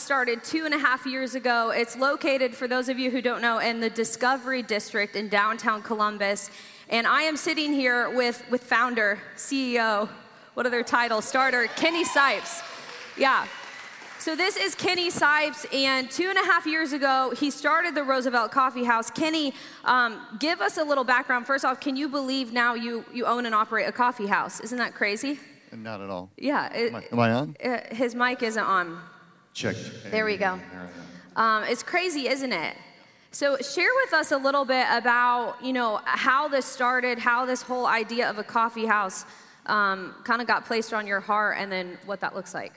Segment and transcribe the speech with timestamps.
[0.00, 1.72] was started two and a half years ago.
[1.76, 5.82] It's located, for those of you who don't know, in the Discovery District in downtown
[5.82, 6.50] Columbus.
[6.88, 10.08] And I am sitting here with, with founder, CEO,
[10.54, 11.26] what are their titles?
[11.26, 12.62] Starter, Kenny Sipes.
[13.18, 13.46] Yeah.
[14.18, 18.02] So this is Kenny Sipes, and two and a half years ago, he started the
[18.02, 19.10] Roosevelt Coffee House.
[19.10, 19.52] Kenny,
[19.84, 21.46] um, give us a little background.
[21.46, 24.60] First off, can you believe now you, you own and operate a coffee house?
[24.60, 25.38] Isn't that crazy?
[25.72, 26.30] Not at all.
[26.38, 26.72] Yeah.
[26.72, 27.56] It, Am I, am I on?
[27.62, 28.98] uh, his mic isn't on.
[29.54, 29.76] Check.
[30.10, 30.58] There we go.
[30.72, 30.90] There
[31.36, 31.62] I am.
[31.62, 32.76] Um, it's crazy, isn't it?
[33.32, 37.62] So share with us a little bit about you know how this started, how this
[37.62, 39.24] whole idea of a coffee house
[39.66, 42.72] um, kind of got placed on your heart, and then what that looks like.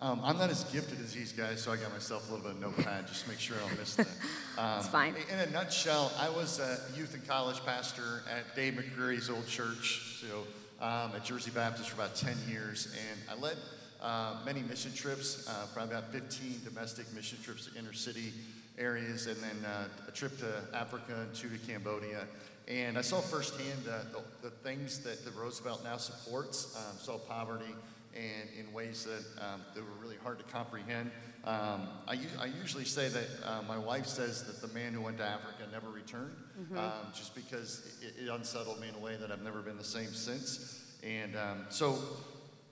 [0.00, 2.56] Um, I'm not as gifted as these guys, so I got myself a little bit
[2.56, 4.08] of notepad just to make sure I don't miss that.
[4.58, 5.14] Um, It's fine.
[5.32, 10.18] In a nutshell, I was a youth and college pastor at Dave McCreary's old church,
[10.20, 10.44] so
[10.84, 13.56] um, at Jersey Baptist for about 10 years, and I led
[14.02, 18.32] uh, many mission trips, uh, probably about 15 domestic mission trips to inner city
[18.76, 22.26] areas, and then uh, a trip to Africa and two to Cambodia.
[22.66, 27.18] And I saw firsthand uh, the, the things that the Roosevelt now supports, um, saw
[27.18, 27.74] poverty,
[28.14, 31.10] and in ways that, um, that were really hard to comprehend.
[31.44, 35.18] Um, I, I usually say that uh, my wife says that the man who went
[35.18, 36.36] to Africa never returned,
[36.76, 39.84] um, just because it, it unsettled me in a way that I've never been the
[39.84, 40.84] same since.
[41.02, 41.98] And um, so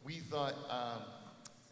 [0.05, 1.03] we thought, um,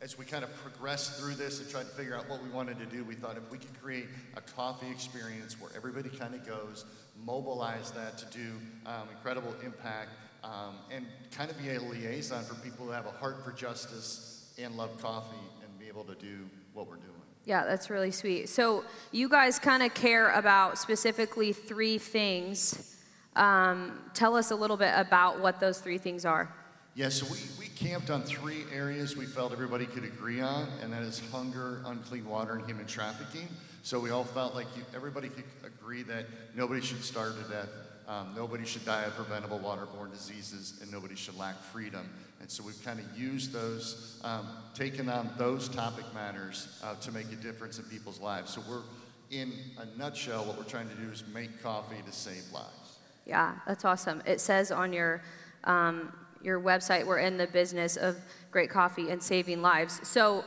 [0.00, 2.78] as we kind of progressed through this and tried to figure out what we wanted
[2.78, 6.46] to do, we thought if we could create a coffee experience where everybody kind of
[6.46, 6.84] goes,
[7.24, 8.52] mobilize that to do
[8.86, 10.10] um, incredible impact,
[10.44, 14.52] um, and kind of be a liaison for people who have a heart for justice
[14.56, 17.08] and love coffee and be able to do what we're doing.
[17.44, 18.48] Yeah, that's really sweet.
[18.48, 22.96] So you guys kind of care about specifically three things.
[23.34, 26.54] Um, tell us a little bit about what those three things are.
[26.98, 30.92] Yeah, so we, we camped on three areas we felt everybody could agree on, and
[30.92, 33.46] that is hunger, unclean water, and human trafficking.
[33.84, 36.26] So we all felt like you, everybody could agree that
[36.56, 37.68] nobody should starve to death,
[38.08, 42.10] um, nobody should die of preventable waterborne diseases, and nobody should lack freedom.
[42.40, 47.12] And so we've kind of used those, um, taken on those topic matters uh, to
[47.12, 48.52] make a difference in people's lives.
[48.52, 48.82] So we're,
[49.30, 52.98] in a nutshell, what we're trying to do is make coffee to save lives.
[53.24, 54.20] Yeah, that's awesome.
[54.26, 55.22] It says on your
[55.62, 56.12] um,
[56.42, 58.16] your website, we're in the business of
[58.50, 60.00] great coffee and saving lives.
[60.06, 60.44] So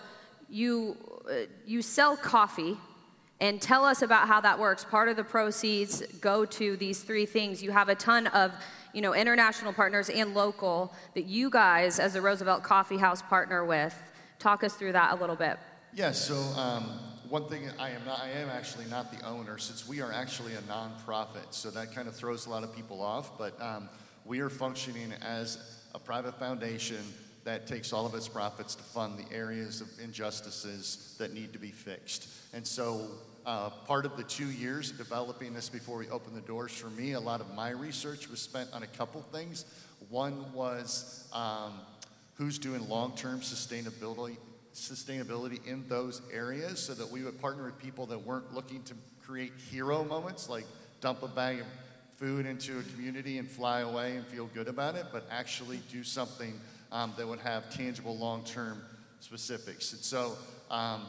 [0.50, 0.97] you
[1.29, 2.78] uh, you sell coffee,
[3.40, 4.84] and tell us about how that works.
[4.84, 7.62] Part of the proceeds go to these three things.
[7.63, 8.51] You have a ton of
[8.94, 13.66] you know international partners and local that you guys, as the Roosevelt Coffee House, partner
[13.66, 13.96] with.
[14.40, 15.57] Talk us through that a little bit.
[15.94, 16.19] Yes.
[16.19, 16.84] So um,
[17.30, 20.53] one thing I am not, I am actually not the owner, since we are actually
[20.53, 21.51] a nonprofit.
[21.51, 23.38] So that kind of throws a lot of people off.
[23.38, 23.90] But um,
[24.25, 27.03] we are functioning as a private foundation
[27.44, 31.59] that takes all of its profits to fund the areas of injustices that need to
[31.59, 32.28] be fixed.
[32.53, 33.07] And so.
[33.44, 36.91] Uh, part of the two years of developing this before we opened the doors for
[36.91, 39.66] me, a lot of my research was spent on a couple things.
[40.12, 41.74] One was um,
[42.35, 44.38] who's doing long-term sustainability
[44.74, 48.94] sustainability in those areas so that we would partner with people that weren't looking to
[49.25, 50.66] create hero moments like
[51.01, 51.66] dump a bag of
[52.22, 56.04] food into a community and fly away and feel good about it but actually do
[56.04, 56.54] something
[56.92, 58.80] um, that would have tangible long-term
[59.20, 60.38] specifics and so
[60.70, 61.02] um,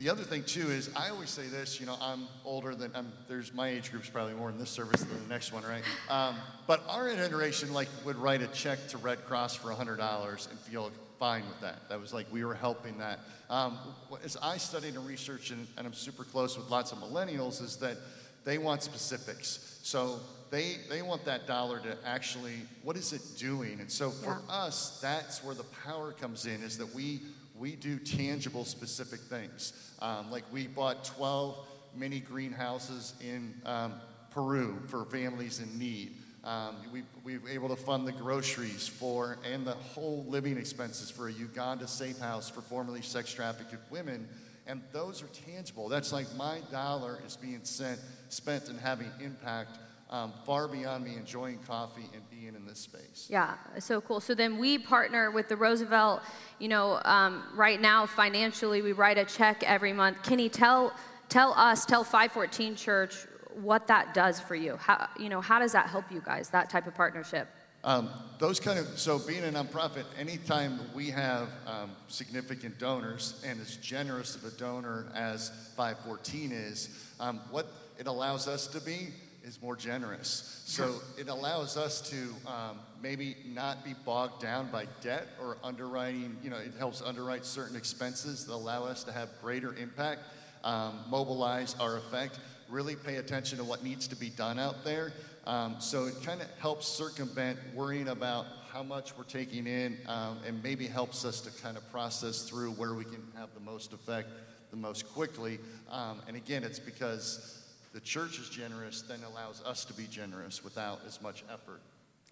[0.00, 3.12] the other thing too is I always say this, you know, I'm older than I'm,
[3.28, 5.82] there's my age group's probably more in this service than the next one, right?
[6.08, 6.36] Um,
[6.66, 10.58] but our generation like would write a check to Red Cross for hundred dollars and
[10.58, 11.86] feel fine with that.
[11.90, 13.20] That was like we were helping that.
[13.50, 13.76] Um,
[14.24, 17.76] as I studied and researched, and, and I'm super close with lots of millennials, is
[17.76, 17.98] that
[18.44, 19.78] they want specifics.
[19.82, 20.20] So
[20.50, 23.80] they they want that dollar to actually what is it doing?
[23.80, 24.54] And so for Yeah.
[24.54, 27.20] us, that's where the power comes in, is that we
[27.58, 29.72] we do tangible, specific things.
[30.00, 31.58] Um, like we bought 12
[31.94, 33.94] mini greenhouses in um,
[34.30, 36.16] Peru for families in need.
[36.42, 41.10] Um, we, we were able to fund the groceries for and the whole living expenses
[41.10, 44.26] for a Uganda safe house for formerly sex trafficked women.
[44.66, 45.88] And those are tangible.
[45.88, 49.78] That's like my dollar is being sent, spent and having impact
[50.10, 53.28] um, far beyond me enjoying coffee and being in this space.
[53.30, 54.20] Yeah, so cool.
[54.20, 56.22] So then we partner with the Roosevelt.
[56.58, 60.22] You know, um, right now financially, we write a check every month.
[60.22, 60.92] Kenny, tell
[61.28, 64.76] tell us, tell 514 Church what that does for you.
[64.76, 66.50] How you know how does that help you guys?
[66.50, 67.48] That type of partnership.
[67.82, 73.60] Um, those kind of so being a nonprofit, anytime we have um, significant donors and
[73.60, 76.88] as generous of a donor as 514 is,
[77.20, 77.66] um, what
[77.98, 79.08] it allows us to be
[79.44, 80.62] is more generous.
[80.66, 86.36] So it allows us to um, maybe not be bogged down by debt or underwriting.
[86.42, 90.20] You know, it helps underwrite certain expenses that allow us to have greater impact,
[90.64, 92.38] um, mobilize our effect,
[92.68, 95.12] really pay attention to what needs to be done out there.
[95.50, 100.38] Um, so it kind of helps circumvent worrying about how much we're taking in um,
[100.46, 103.92] and maybe helps us to kind of process through where we can have the most
[103.92, 104.28] effect
[104.70, 105.58] the most quickly.
[105.90, 110.62] Um, and again, it's because the church is generous, then allows us to be generous
[110.62, 111.80] without as much effort.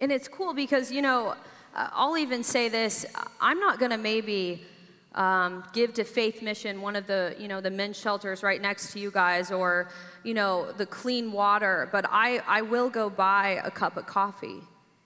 [0.00, 1.34] And it's cool because, you know,
[1.74, 3.04] uh, I'll even say this
[3.40, 4.62] I'm not going to maybe.
[5.14, 8.92] Um, give to Faith Mission, one of the you know the men's shelters right next
[8.92, 9.88] to you guys, or
[10.22, 11.88] you know the clean water.
[11.90, 14.60] But I I will go buy a cup of coffee,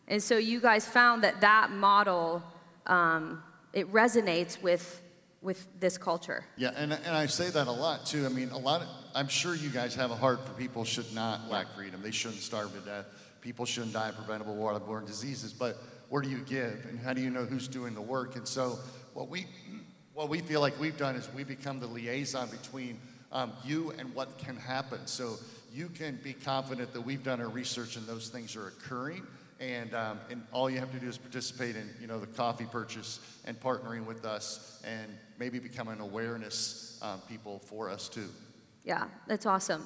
[0.08, 2.42] and so you guys found that that model
[2.86, 5.00] um, it resonates with
[5.42, 6.44] with this culture.
[6.56, 8.24] Yeah, and, and I say that a lot too.
[8.24, 11.12] I mean, a lot of, I'm sure you guys have a heart for people should
[11.12, 12.00] not lack freedom.
[12.00, 13.06] They shouldn't starve to death.
[13.40, 15.52] People shouldn't die of preventable waterborne diseases.
[15.52, 15.78] But
[16.08, 18.36] where do you give, and how do you know who's doing the work?
[18.36, 18.78] And so,
[19.14, 19.46] what we
[20.22, 22.96] what we feel like we've done is we become the liaison between
[23.32, 25.00] um, you and what can happen.
[25.04, 25.34] So
[25.74, 29.26] you can be confident that we've done our research and those things are occurring.
[29.58, 32.66] And, um, and all you have to do is participate in you know the coffee
[32.70, 35.10] purchase and partnering with us and
[35.40, 38.28] maybe become an awareness um, people for us too.
[38.84, 39.84] Yeah that's awesome.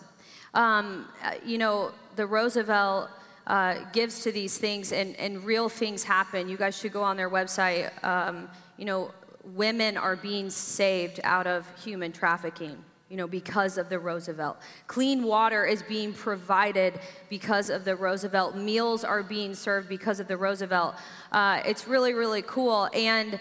[0.53, 3.09] Um, uh, you know the roosevelt
[3.47, 6.47] uh, gives to these things and, and real things happen.
[6.47, 7.91] You guys should go on their website.
[8.05, 9.13] Um, you know
[9.55, 14.57] women are being saved out of human trafficking you know, because of the Roosevelt.
[14.89, 16.99] Clean water is being provided
[17.31, 18.57] because of the Roosevelt.
[18.57, 20.97] Meals are being served because of the Roosevelt.
[21.31, 22.89] Uh, it's really, really cool.
[22.93, 23.39] And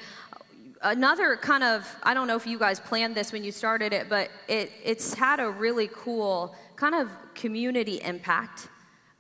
[0.83, 4.07] another kind of, I don't know if you guys planned this when you started it,
[4.07, 8.69] but it, it's had a really cool kind of community impact.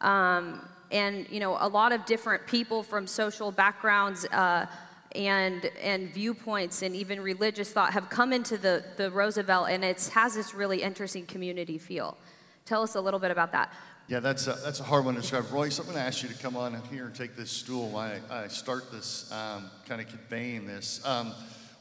[0.01, 0.61] Um,
[0.91, 4.25] and, you know, a lot of different people from social backgrounds.
[4.25, 4.67] Uh,
[5.15, 10.09] and, and viewpoints and even religious thought have come into the, the Roosevelt, and it
[10.13, 12.17] has this really interesting community feel.
[12.65, 13.73] Tell us a little bit about that.
[14.07, 15.51] Yeah, that's a, that's a hard one to describe.
[15.51, 18.19] Royce, I'm going to ask you to come on here and take this stool while
[18.29, 21.03] I, I start this, um, kind of conveying this.
[21.05, 21.33] Um,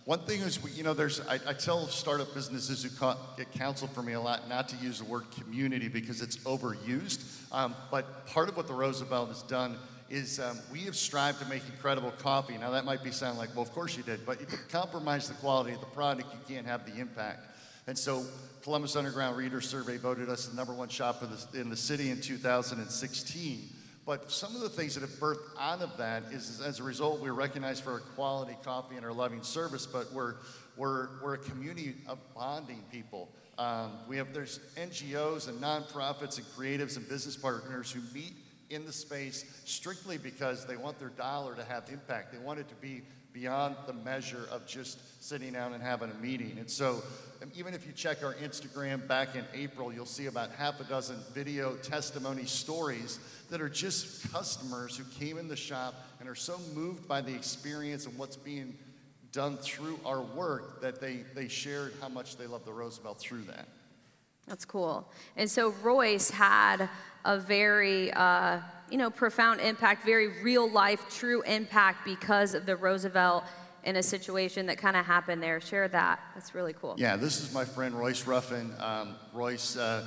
[0.07, 3.51] one thing is, we, you know, there's, I, I tell startup businesses who ca- get
[3.53, 7.25] counsel from me a lot not to use the word community because it's overused.
[7.53, 9.79] Um, but part of what the Roosevelt has done
[10.11, 12.57] is um, we have strived to make incredible coffee.
[12.59, 15.29] Now, that might be sound like, well, of course you did, but if you compromise
[15.29, 17.41] the quality of the product, you can't have the impact.
[17.87, 18.25] And so,
[18.63, 22.11] Columbus Underground Reader Survey voted us the number one shop in the, in the city
[22.11, 23.69] in 2016.
[24.07, 27.21] But some of the things that have birthed out of that is, as a result,
[27.21, 30.35] we're recognized for our quality coffee and our loving service, but we're,
[30.77, 33.31] we're, we're a community of bonding people.
[33.57, 38.35] Um, we have there's NGOs and nonprofits and creatives and business partners who meet
[38.75, 42.33] in the space strictly because they want their dollar to have impact.
[42.33, 46.15] They want it to be beyond the measure of just sitting down and having a
[46.15, 46.57] meeting.
[46.59, 47.03] And so,
[47.43, 50.85] um, even if you check our Instagram back in April, you'll see about half a
[50.85, 53.19] dozen video testimony stories
[53.51, 57.35] that are just customers who came in the shop and are so moved by the
[57.35, 58.79] experience and what's being
[59.33, 63.43] done through our work that they, they shared how much they love the Roosevelt through
[63.43, 63.67] that.
[64.47, 65.11] That's cool.
[65.37, 66.89] And so Royce had
[67.25, 72.77] a very, uh, you know, profound impact, very real life, true impact because of the
[72.77, 73.45] Roosevelt
[73.85, 75.61] in a situation that kind of happened there.
[75.61, 76.21] Share that.
[76.35, 76.95] That's really cool.
[76.97, 78.73] Yeah, this is my friend Royce Ruffin.
[78.79, 80.07] Um, Royce, uh,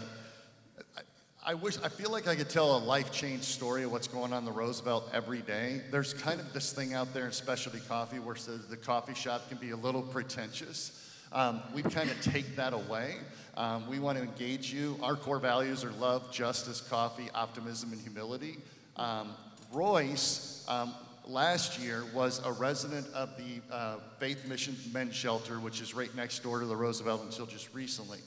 [0.97, 4.07] I, I wish, I feel like I could tell a life change story of what's
[4.07, 5.81] going on the Roosevelt every day.
[5.91, 8.35] There's kind of this thing out there in specialty coffee where
[8.69, 11.06] the coffee shop can be a little pretentious.
[11.31, 13.15] Um, we kind of take that away.
[13.55, 14.97] Um, we want to engage you.
[15.01, 18.57] Our core values are love, justice, coffee, optimism, and humility.
[18.95, 19.31] Um,
[19.73, 20.93] Royce, um,
[21.25, 26.13] last year, was a resident of the uh, Faith Mission Men's Shelter, which is right
[26.15, 28.19] next door to the Roosevelt until just recently.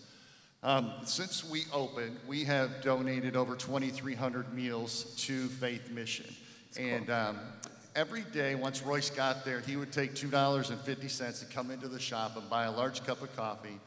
[0.62, 6.26] Um, since we opened, we have donated over 2,300 meals to Faith Mission.
[6.78, 7.38] and um,
[8.00, 12.34] every day, once Royce got there, he would take $2.50 to come into the shop
[12.36, 13.78] and buy a large cup of coffee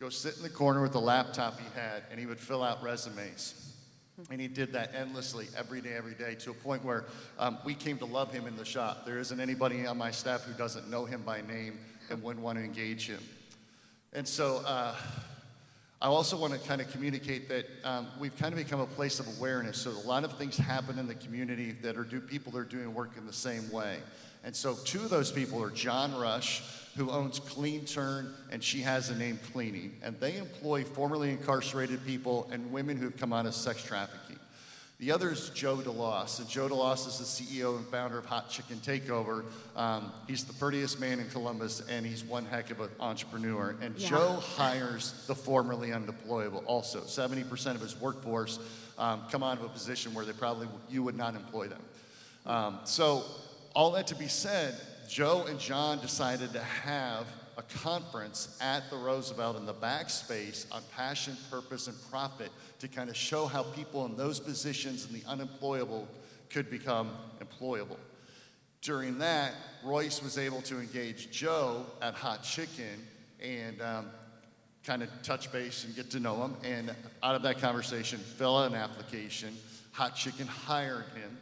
[0.00, 2.82] go sit in the corner with the laptop he had, and he would fill out
[2.82, 3.74] resumes.
[4.30, 7.04] And he did that endlessly every day, every day, to a point where
[7.38, 9.04] um, we came to love him in the shop.
[9.04, 11.78] There isn't anybody on my staff who doesn't know him by name
[12.10, 13.20] and wouldn't want to engage him.
[14.12, 14.94] And so uh,
[16.00, 19.18] I also want to kind of communicate that um, we've kind of become a place
[19.18, 19.78] of awareness.
[19.78, 22.64] So a lot of things happen in the community that are do, people that are
[22.64, 23.98] doing work in the same way.
[24.44, 26.62] And so two of those people are John Rush,
[26.96, 29.96] who owns Clean Turn, and she has the name Cleaning.
[30.04, 34.27] And they employ formerly incarcerated people and women who've come out of sex trafficking.
[34.98, 36.40] The other is Joe DeLoss.
[36.40, 39.44] And Joe DeLoss is the CEO and founder of Hot Chicken Takeover.
[39.76, 43.76] Um, he's the prettiest man in Columbus, and he's one heck of an entrepreneur.
[43.80, 44.08] And Yeah.
[44.08, 47.02] Joe hires the formerly undeployable also.
[47.02, 48.58] 70% of his workforce
[48.98, 51.82] um, come out of a position where they probably, you would not employ them.
[52.44, 53.24] Um, so,
[53.74, 54.74] all that to be said,
[55.08, 57.26] Joe and John decided to have
[57.58, 63.10] a conference at the Roosevelt in the backspace on passion, purpose, and profit to kind
[63.10, 66.06] of show how people in those positions and the unemployable
[66.50, 67.10] could become
[67.40, 67.98] employable.
[68.80, 73.04] During that, Royce was able to engage Joe at Hot Chicken
[73.42, 74.06] and um,
[74.84, 76.56] kind of touch base and get to know him.
[76.62, 79.56] And out of that conversation, fill out an application.
[79.92, 81.38] Hot Chicken hired him.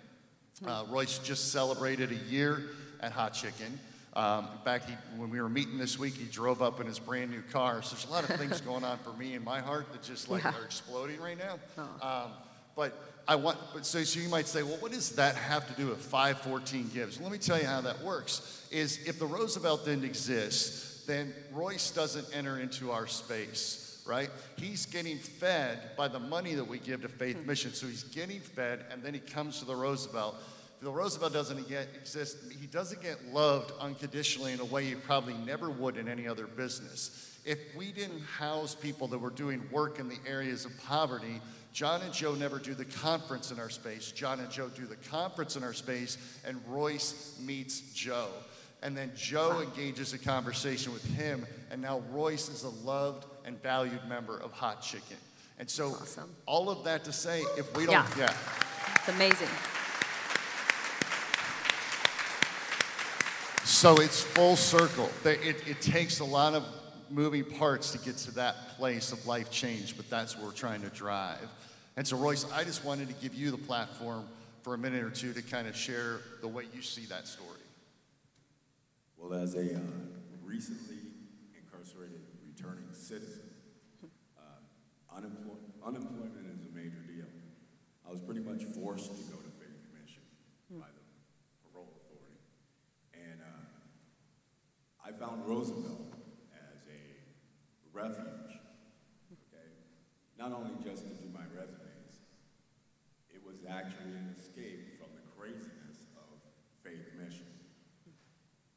[0.67, 2.63] Uh, Royce just celebrated a year
[3.01, 3.79] at Hot Chicken.
[4.17, 6.99] Um, in fact, he, when we were meeting this week, he drove up in his
[6.99, 7.83] brand new car.
[7.83, 10.31] So there's a lot of things going on for me in my heart that just
[10.31, 10.55] like Yeah.
[10.59, 11.59] are exploding right now.
[12.01, 12.31] Um,
[12.75, 15.75] but I want, but so, so you might say, well, what does that have to
[15.75, 17.21] do with 514 gives?
[17.21, 18.67] Let me tell you how that works.
[18.71, 24.31] Is if the Roosevelt didn't exist, then Royce doesn't enter into our space, right?
[24.57, 27.75] He's getting fed by the money that we give to Faith Mission.
[27.75, 30.37] So he's getting fed, and then he comes to the Roosevelt.
[30.81, 35.35] If Roosevelt doesn't get, exist, he doesn't get loved unconditionally in a way he probably
[35.35, 37.39] never would in any other business.
[37.45, 41.41] If we didn't house people that were doing work in the areas of poverty,
[41.73, 44.11] John and Joe never do the conference in our space.
[44.11, 48.29] John and Joe do the conference in our space, and Royce meets Joe.
[48.83, 53.61] And then Joe engages a conversation with him, and now Royce is a loved and
[53.63, 55.17] valued member of Hot Chicken.
[55.59, 56.35] And so, Awesome.
[56.45, 58.11] all of that to say, if we don't, Yeah.
[58.19, 58.35] yeah
[58.97, 59.49] It's amazing.
[63.67, 65.11] So it's full circle.
[65.25, 66.65] It, it takes a lot of
[67.11, 70.83] moving parts to get to that place of life change, but that's what we're trying
[70.83, 71.49] to drive.
[71.97, 74.25] And so, Royce, I just wanted to give you the platform
[74.63, 77.49] for a minute or two to kind of share the way you see that story.
[79.19, 79.81] Well, as a uh,
[80.45, 80.99] recently
[81.61, 83.51] incarcerated returning citizen,
[84.39, 87.27] uh, unemploy- unemployment is a major deal.
[88.07, 90.23] I was pretty much forced to go to Faith Mission
[90.71, 91.03] by the
[91.73, 92.39] parole authority.
[93.15, 96.13] And uh, I found Roosevelt
[96.53, 98.59] as a refuge,
[99.33, 99.69] okay?
[100.39, 102.21] Not only just to do my resumes,
[103.33, 106.39] it was actually an escape from the craziness of
[106.85, 107.47] Faith Mission.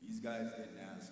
[0.01, 1.11] These guys didn't ask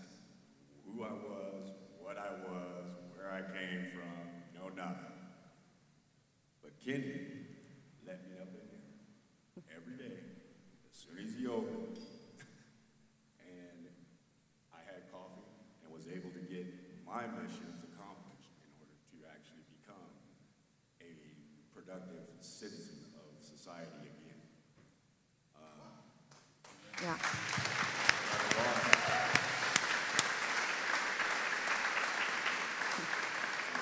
[0.86, 4.24] who I was, what I was, where I came from,
[4.56, 5.20] no nothing.
[6.64, 7.44] But Kenny
[8.08, 10.16] let me up in there every day,
[10.88, 12.00] as soon as he opened.
[13.44, 13.92] and
[14.72, 15.52] I had coffee
[15.84, 16.64] and was able to get
[17.04, 20.08] my missions accomplished in order to actually become
[21.04, 21.12] a
[21.76, 24.40] productive citizen of society again.
[27.04, 27.18] Yeah.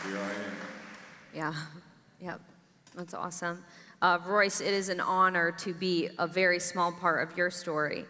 [0.05, 0.55] Here I am.
[1.33, 1.53] Yeah.
[2.21, 2.41] Yep.
[2.95, 3.63] That's awesome.
[4.01, 8.05] Uh, Royce, it is an honor to be a very small part of your story.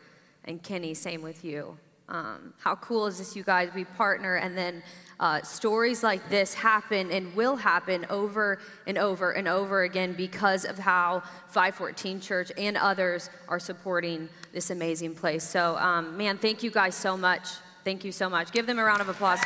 [0.46, 1.77] And Kenny, same with you.
[2.08, 3.70] Um, how cool is this, you guys?
[3.74, 4.84] We partner, and then
[5.20, 10.65] uh, stories like this happen and will happen over and over and over again because
[10.65, 15.44] of how 514 Church and others are supporting this amazing place.
[15.44, 17.48] So, um, man, thank you guys so much.
[17.84, 18.51] Thank you so much.
[18.51, 19.39] Give them a round of applause.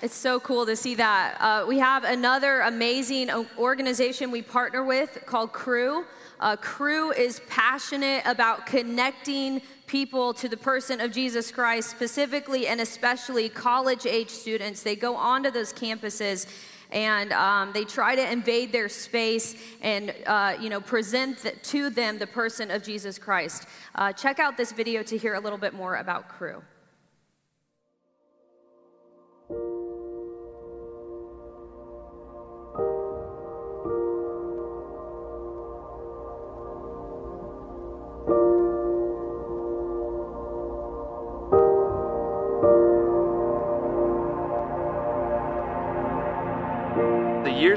[0.00, 1.36] It's so cool to see that.
[1.40, 6.04] Uh, we have another amazing organization we partner with called Cru.
[6.38, 12.80] Uh, Cru is passionate about connecting people to the person of Jesus Christ, specifically and
[12.80, 14.84] especially college age students.
[14.84, 16.46] They go onto those campuses
[16.92, 21.90] and um, they try to invade their space and uh, you know present th- to
[21.90, 23.66] them the person of Jesus Christ.
[23.96, 26.62] Uh, check out this video to hear a little bit more about Cru.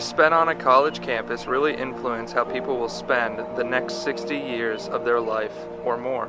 [0.02, 4.36] Years spent on a college campus really influence how people will spend the next 60
[4.36, 6.28] years of their life or more.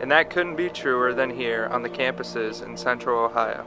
[0.00, 3.66] And that couldn't be truer than here on the campuses in Central Ohio.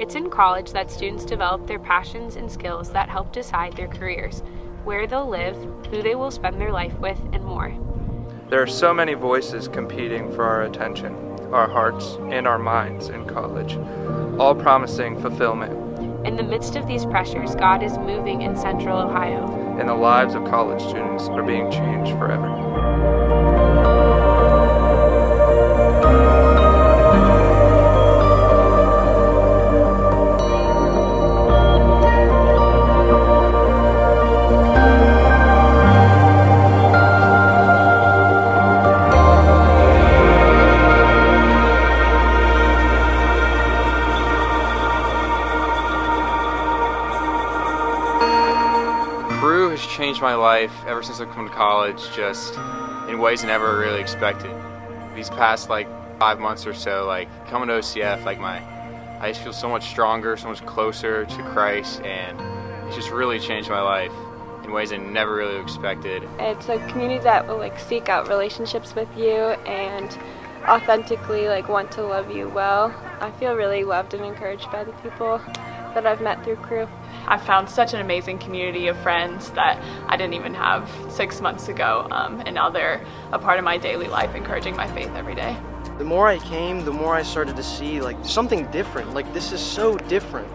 [0.00, 4.42] It's in college that students develop their passions and skills that help decide their careers,
[4.84, 5.56] where they'll live,
[5.90, 7.74] who they will spend their life with, and more.
[8.48, 11.14] There are so many voices competing for our attention.
[11.52, 13.76] our hearts, and our minds in college,
[14.40, 15.81] all promising fulfillment.
[16.24, 19.76] In the midst of these pressures, God is moving in central Ohio.
[19.78, 23.71] And the lives of college students are being changed forever.
[51.02, 52.54] Ever since I've come to college, just
[53.08, 54.52] in ways I never really expected.
[55.16, 55.88] These past like
[56.20, 58.62] five months or so, like coming to OCF, like my,
[59.18, 62.40] I just feel so much stronger, so much closer to Christ, and
[62.86, 64.12] it's just really changed my life
[64.62, 66.22] in ways I never really expected.
[66.38, 70.16] It's a community that will like seek out relationships with you and
[70.68, 72.94] authentically like want to love you well.
[73.20, 75.38] I feel really loved and encouraged by the people
[75.94, 76.86] that I've met through Cru.
[77.26, 81.68] I found such an amazing community of friends that I didn't even have six months
[81.68, 85.34] ago, um, and now they're a part of my daily life, encouraging my faith every
[85.34, 85.56] day.
[85.98, 89.14] The more I came, the more I started to see like something different.
[89.14, 90.48] Like this is so different.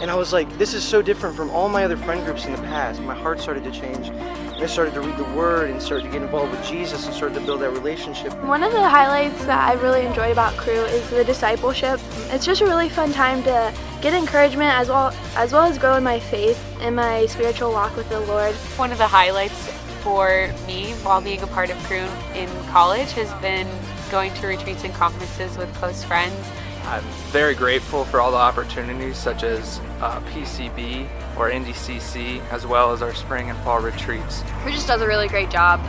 [0.00, 2.52] And I was like, this is so different from all my other friend groups in
[2.52, 3.00] the past.
[3.00, 4.08] My heart started to change.
[4.08, 7.14] And I started to read the Word and started to get involved with Jesus and
[7.14, 8.32] started to build that relationship.
[8.44, 12.00] One of the highlights that I really enjoy about Cru is the discipleship.
[12.30, 15.96] It's just a really fun time to get encouragement as well as well as grow
[15.96, 18.54] in my faith and my spiritual walk with the Lord.
[18.76, 19.68] One of the highlights
[20.02, 22.04] for me while being a part of Cru
[22.34, 23.68] in college has been
[24.10, 26.36] going to retreats and conferences with close friends.
[26.86, 32.92] I'm very grateful for all the opportunities such as uh, PCB or NDCC, as well
[32.92, 34.42] as our spring and fall retreats.
[34.62, 35.80] Cru just does a really great job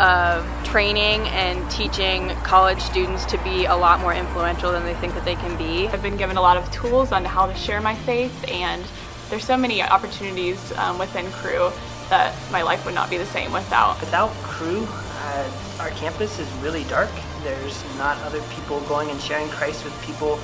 [0.00, 5.14] of training and teaching college students to be a lot more influential than they think
[5.14, 5.86] that they can be.
[5.88, 8.84] I've been given a lot of tools on how to share my faith, and
[9.28, 11.70] there's so many opportunities um, within Cru
[12.08, 14.00] that my life would not be the same without.
[14.00, 17.10] Without Cru, uh, our campus is really dark.
[17.42, 20.38] There's not other people going and sharing Christ with people.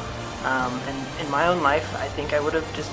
[0.45, 2.91] Um, and in my own life, I think I would have just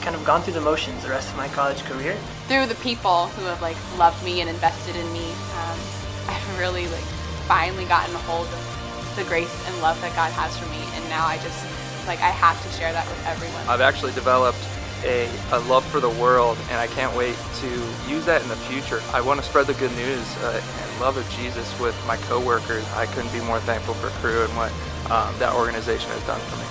[0.00, 2.16] kind of gone through the motions the rest of my college career.
[2.48, 5.32] Through the people who have like loved me and invested in me,
[5.64, 5.78] um,
[6.28, 7.04] I've really like
[7.48, 11.04] finally gotten a hold of the grace and love that God has for me, and
[11.08, 11.64] now I just
[12.06, 13.62] like I have to share that with everyone.
[13.68, 14.58] I've actually developed
[15.04, 17.68] a, a love for the world, and I can't wait to
[18.08, 19.00] use that in the future.
[19.12, 22.84] I want to spread the good news uh, and love of Jesus with my coworkers.
[22.94, 24.72] I couldn't be more thankful for Cru and what
[25.10, 26.64] um, that organization has done for me.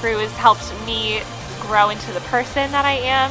[0.00, 1.22] Cru has helped me
[1.60, 3.30] grow into the person that I am,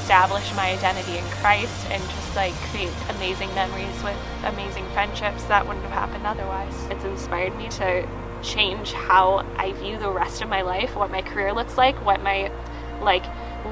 [0.00, 5.66] establish my identity in Christ, and just like create amazing memories with amazing friendships that
[5.66, 6.74] wouldn't have happened otherwise.
[6.90, 8.08] It's inspired me to
[8.42, 12.22] change how I view the rest of my life, what my career looks like, what
[12.22, 12.50] my
[13.02, 13.24] like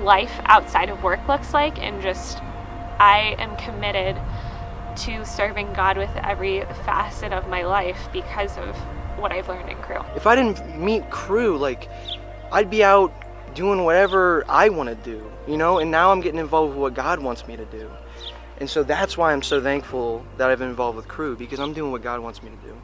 [0.02, 2.38] life outside of work looks like, and just
[2.98, 4.16] I am committed
[4.96, 8.76] to serving God with every facet of my life because of
[9.18, 10.00] what I've learned in Cru.
[10.16, 11.88] If I didn't meet Cru, like
[12.50, 13.12] I'd be out
[13.54, 16.94] doing whatever I want to do, you know, and now I'm getting involved with what
[16.94, 17.90] God wants me to do.
[18.58, 21.72] And so that's why I'm so thankful that I've been involved with Cru because I'm
[21.72, 22.76] doing what God wants me to do.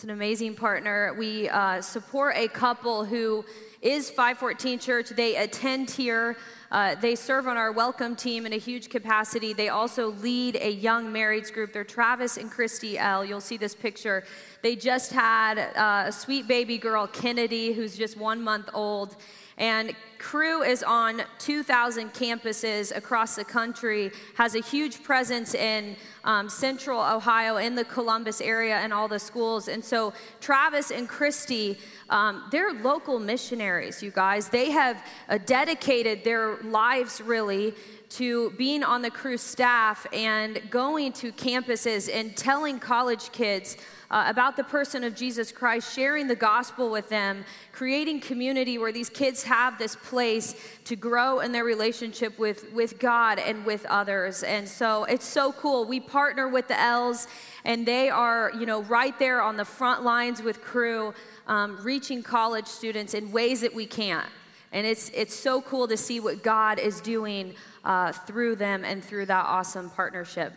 [0.00, 1.14] It's an amazing partner.
[1.18, 3.44] We uh, support a couple who
[3.82, 5.10] is 514 Church.
[5.10, 6.38] They attend here.
[6.70, 9.52] Uh, they serve on our welcome team in a huge capacity.
[9.52, 11.74] They also lead a young marrieds group.
[11.74, 13.26] They're Travis and Christy L.
[13.26, 14.24] You'll see this picture.
[14.62, 19.16] They just had uh, a sweet baby girl, Kennedy, who's just one month old.
[19.60, 26.48] And Cru is on 2,000 campuses across the country, has a huge presence in um,
[26.48, 29.68] central Ohio, in the Columbus area, and all the schools.
[29.68, 34.48] And so Travis and Christy, um, they're local missionaries, you guys.
[34.48, 37.74] They have uh, dedicated their lives really
[38.10, 43.76] to being on the Cru staff and going to campuses and telling college kids
[44.10, 48.90] uh, about the person of Jesus Christ, sharing the gospel with them, creating community where
[48.90, 53.86] these kids have this place to grow in their relationship with, with God and with
[53.86, 54.42] others.
[54.42, 55.84] And so it's so cool.
[55.84, 57.28] We partner with the L's,
[57.64, 61.14] and they are, you know, right there on the front lines with Cru,
[61.46, 64.28] um, reaching college students in ways that we can't.
[64.72, 69.04] And it's, it's so cool to see what God is doing uh, through them and
[69.04, 70.52] through that awesome partnership.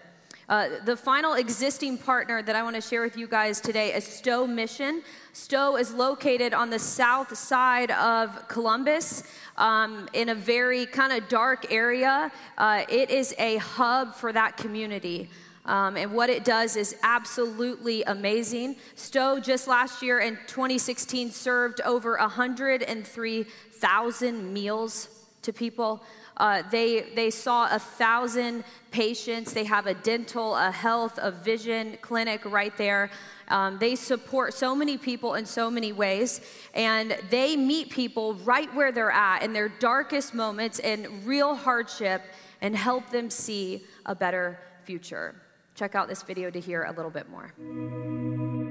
[0.49, 4.05] Uh, the final existing partner that I want to share with you guys today is
[4.05, 5.01] Stowe Mission.
[5.31, 9.23] Stowe is located on the south side of Columbus
[9.57, 12.29] um, in a very kind of dark area.
[12.57, 15.29] Uh, it is a hub for that community.
[15.65, 18.75] Um, and what it does is absolutely amazing.
[18.95, 26.03] Stowe just last year in 2016 served over 103,000 meals to people.
[26.37, 29.53] Uh, they, they saw a thousand patients.
[29.53, 33.11] They have a dental, a health, a vision clinic right there.
[33.49, 36.41] Um, they support so many people in so many ways,
[36.73, 42.21] and they meet people right where they're at in their darkest moments and real hardship
[42.61, 45.35] and help them see a better future.
[45.75, 48.62] Check out this video to hear a little bit more.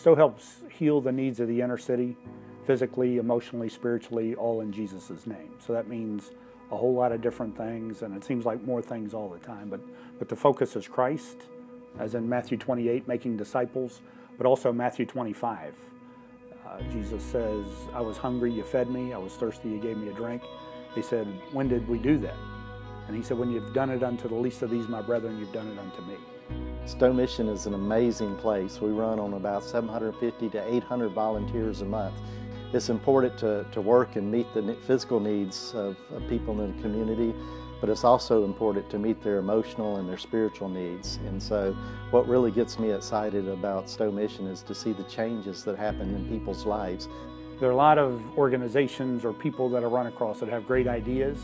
[0.00, 2.16] Stowe helps heal the needs of the inner city,
[2.64, 5.50] physically, emotionally, spiritually, all in Jesus' name.
[5.58, 6.30] So that means
[6.70, 9.68] a whole lot of different things, and it seems like more things all the time.
[9.68, 9.80] But,
[10.18, 11.36] but the focus is Christ,
[11.98, 14.00] as in Matthew 28, making disciples,
[14.38, 15.74] but also Matthew 25.
[16.66, 19.12] Uh, Jesus says, I was hungry, you fed me.
[19.12, 20.40] I was thirsty, you gave me a drink.
[20.94, 22.36] He said, When did we do that?
[23.06, 25.52] And he said, When you've done it unto the least of these, my brethren, you've
[25.52, 26.16] done it unto me.
[26.86, 28.80] Stowe Mission is an amazing place.
[28.80, 32.14] We run on about 750 to 800 volunteers a month.
[32.72, 36.82] It's important to, to work and meet the physical needs of, of people in the
[36.82, 37.34] community,
[37.80, 41.18] but it's also important to meet their emotional and their spiritual needs.
[41.26, 41.76] And so
[42.10, 46.14] what really gets me excited about Stowe Mission is to see the changes that happen
[46.14, 47.08] in people's lives.
[47.60, 50.86] There are a lot of organizations or people that I run across that have great
[50.86, 51.38] ideas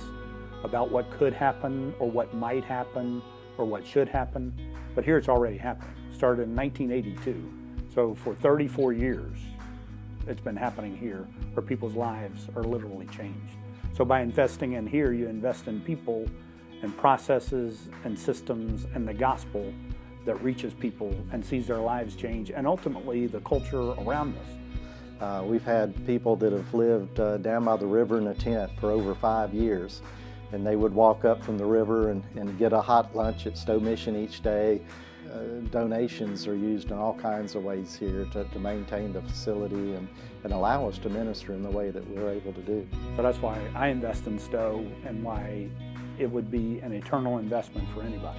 [0.65, 3.23] about what could happen or what might happen
[3.59, 4.55] or what should happen.
[4.95, 5.95] But here it's already happening.
[6.15, 7.53] Started in 1982.
[7.95, 9.39] So for 34 years,
[10.27, 13.57] it's been happening here where people's lives are literally changed.
[13.97, 16.29] So by investing in here, you invest in people
[16.83, 19.73] and processes and systems and the gospel
[20.27, 25.21] that reaches people and sees their lives change and ultimately the culture around us.
[25.21, 28.71] Uh, we've had people that have lived uh, down by the river in a tent
[28.79, 30.03] for over five years
[30.53, 33.57] and they would walk up from the river and, and get a hot lunch at
[33.59, 34.81] Stowe Mission each day.
[35.33, 39.95] Uh, donations are used in all kinds of ways here to, to maintain the facility
[39.95, 40.09] and,
[40.45, 42.87] and allow us to minister in the way that we're able to do.
[43.17, 45.69] So that's why I invest in Stowe and why
[46.19, 48.39] it would be an eternal investment for anybody.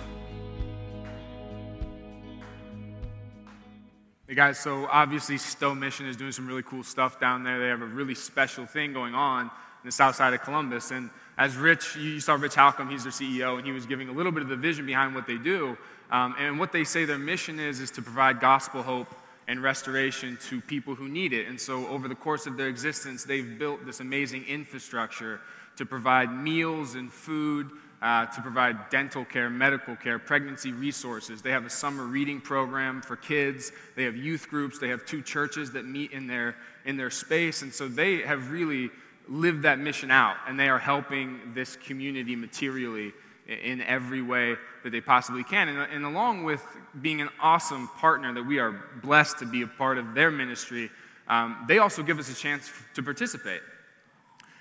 [4.28, 7.60] Hey guys, so obviously Stowe Mission is doing some really cool stuff down there.
[7.60, 10.92] They have a really special thing going on in the south side of Columbus.
[10.92, 14.12] And as Rich, you saw Rich Halcomb, he's their CEO, and he was giving a
[14.12, 15.78] little bit of the vision behind what they do.
[16.10, 19.14] Um, and what they say their mission is, is to provide gospel hope
[19.48, 21.48] and restoration to people who need it.
[21.48, 25.40] And so, over the course of their existence, they've built this amazing infrastructure
[25.78, 27.70] to provide meals and food,
[28.02, 31.42] uh, to provide dental care, medical care, pregnancy resources.
[31.42, 33.72] They have a summer reading program for kids.
[33.96, 34.80] They have youth groups.
[34.80, 37.62] They have two churches that meet in their, in their space.
[37.62, 38.90] And so, they have really
[39.28, 43.14] live that mission out, and they are helping this community materially
[43.48, 45.70] in every way that they possibly can.
[45.70, 46.62] And, and, along with
[47.02, 50.90] being an awesome partner that we are blessed to be a part of their ministry,
[51.30, 53.62] um, they also give us a chance to participate.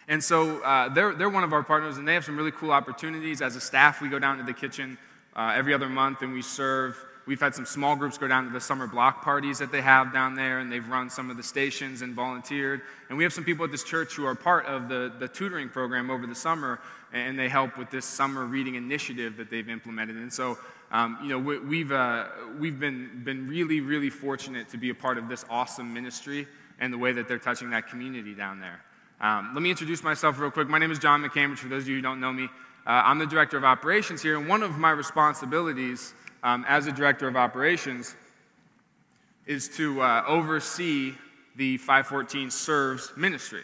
[0.09, 2.71] And so uh, they're, they're one of our partners, and they have some really cool
[2.71, 3.43] opportunities.
[3.43, 4.99] As a staff, we go down to the kitchen
[5.37, 8.53] uh, every other month and we serve We've had some small groups go down to
[8.53, 11.43] the summer block parties that they have down there, and they've run some of the
[11.43, 12.83] stations and volunteered.
[13.09, 15.69] And we have some people at this church who are part of the, the tutoring
[15.69, 16.79] program over the summer,
[17.13, 20.17] and they help with this summer reading initiative that they've implemented.
[20.17, 20.57] And so,
[20.93, 22.27] um, you know, we, have uh,
[22.61, 26.47] we've been, been really, really fortunate to be a part of this awesome ministry
[26.79, 28.81] and the way that they're touching that community down there.
[29.21, 30.69] Um, let me introduce myself real quick.
[30.69, 32.45] My name is John McCambridge, for those of you who don't know me.
[32.87, 36.15] Uh, I'm the director of operations here, and one of my responsibilities
[36.47, 38.15] um, as a director of operations
[39.47, 41.13] is to uh, oversee
[41.57, 43.63] the 514 Serves ministry.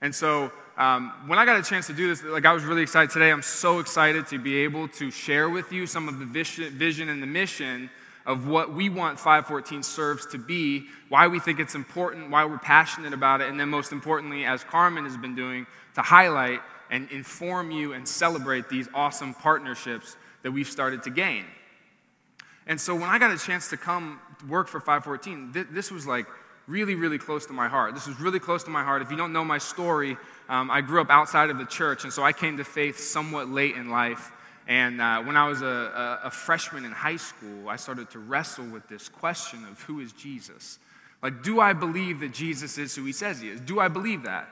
[0.00, 2.80] And so um, when I got a chance to do this, like I was really
[2.80, 3.30] excited today.
[3.30, 7.22] I'm so excited to be able to share with you some of the vision and
[7.22, 7.90] the mission
[8.24, 12.58] of what we want 514 serves to be, why we think it's important, why we're
[12.58, 17.10] passionate about it, and then most importantly, as Carmen has been doing, to highlight and
[17.10, 21.44] inform you and celebrate these awesome partnerships that we've started to gain.
[22.66, 26.06] And so when I got a chance to come work for 514, th- this was
[26.06, 26.26] like
[26.66, 27.94] really, really close to my heart.
[27.94, 29.02] This was really close to my heart.
[29.02, 30.16] If you don't know my story,
[30.48, 33.48] um, I grew up outside of the church, and so I came to faith somewhat
[33.48, 34.32] late in life.
[34.68, 38.18] And uh, when I was a, a, a freshman in high school, I started to
[38.18, 40.80] wrestle with this question of who is Jesus?
[41.22, 43.60] Like, do I believe that Jesus is who he says he is?
[43.60, 44.48] Do I believe that?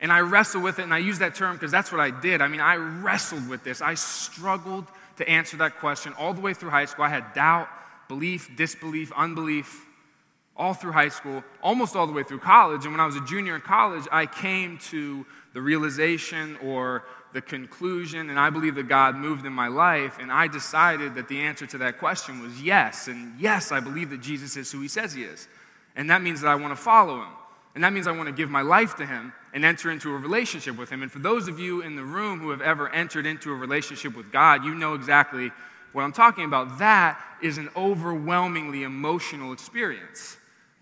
[0.00, 2.40] And I wrestle with it, and I use that term because that's what I did.
[2.40, 3.82] I mean, I wrestled with this.
[3.82, 4.86] I struggled
[5.16, 7.04] to answer that question all the way through high school.
[7.04, 7.68] I had doubt,
[8.08, 9.86] belief, disbelief, unbelief.
[10.56, 12.84] all through high school, almost all the way through college.
[12.84, 17.40] And when I was a junior in college, I came to the realization or the
[17.40, 21.40] conclusion, and I believe that God moved in my life, and I decided that the
[21.40, 23.08] answer to that question was yes.
[23.08, 25.48] And yes, I believe that Jesus is who he says he is.
[25.96, 27.32] And that means that I want to follow him.
[27.74, 30.18] And that means I want to give my life to him and enter into a
[30.18, 31.02] relationship with him.
[31.02, 34.16] And for those of you in the room who have ever entered into a relationship
[34.16, 35.50] with God, you know exactly
[35.92, 36.78] what I'm talking about.
[36.78, 40.36] That is an overwhelmingly emotional experience.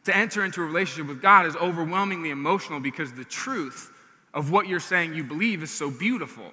[0.05, 3.92] To enter into a relationship with God is overwhelmingly emotional because the truth
[4.33, 6.50] of what you're saying you believe is so beautiful.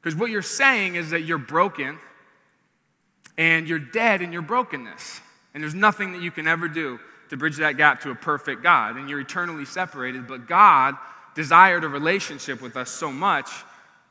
[0.00, 1.98] Because what you're saying is that you're broken
[3.38, 5.20] and you're dead in your brokenness.
[5.54, 6.98] And there's nothing that you can ever do
[7.32, 8.96] to bridge that gap to a perfect God.
[8.96, 10.28] And you're eternally separated.
[10.28, 10.96] But God
[11.34, 13.48] desired a relationship with us so much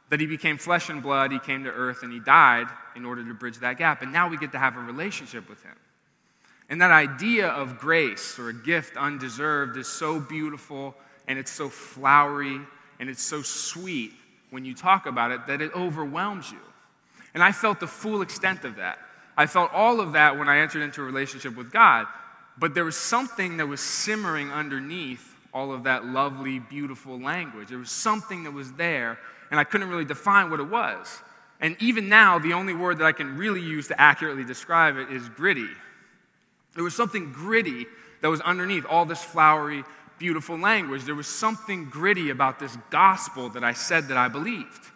[0.10, 1.32] that He became flesh and blood.
[1.32, 4.02] He came to earth and He died in order to bridge that gap.
[4.02, 5.76] And now we get to have a relationship with Him.
[6.68, 10.96] And that idea of grace or a gift undeserved is so beautiful
[11.28, 12.60] and it's so flowery
[13.00, 14.14] and it's so sweet
[14.50, 16.58] when you talk about it that it overwhelms you.
[17.36, 18.98] And I felt the full extent of that.
[19.38, 22.08] I felt all of that when I entered into a relationship with God.
[22.58, 27.70] But there was something that was simmering underneath all of that lovely, beautiful language.
[27.70, 31.22] There was something that was there, and I couldn't really define what it was.
[31.60, 35.12] And even now, the only word that I can really use to accurately describe it
[35.12, 35.70] is gritty.
[36.74, 37.86] There was something gritty
[38.22, 39.84] that was underneath all this flowery,
[40.18, 41.04] beautiful language.
[41.04, 44.92] There was something gritty about this gospel that I said that I believed.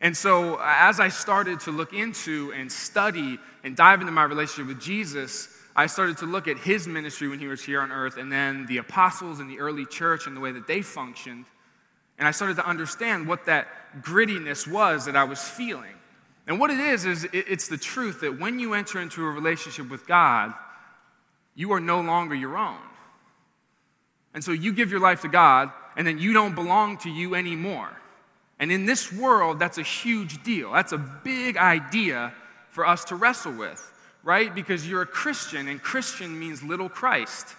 [0.00, 4.68] And so, as I started to look into and study and dive into my relationship
[4.68, 8.16] with Jesus, I started to look at his ministry when he was here on earth,
[8.16, 11.44] and then the apostles and the early church and the way that they functioned.
[12.18, 13.68] And I started to understand what that
[14.00, 15.92] grittiness was that I was feeling.
[16.46, 19.90] And what it is, is it's the truth that when you enter into a relationship
[19.90, 20.54] with God,
[21.54, 22.78] you are no longer your own.
[24.32, 27.34] And so you give your life to God, and then you don't belong to you
[27.34, 27.90] anymore.
[28.58, 30.72] And in this world, that's a huge deal.
[30.72, 32.32] That's a big idea
[32.70, 33.92] for us to wrestle with,
[34.26, 34.52] right?
[34.52, 37.54] Because you're a Christian, and Christian means little Christ.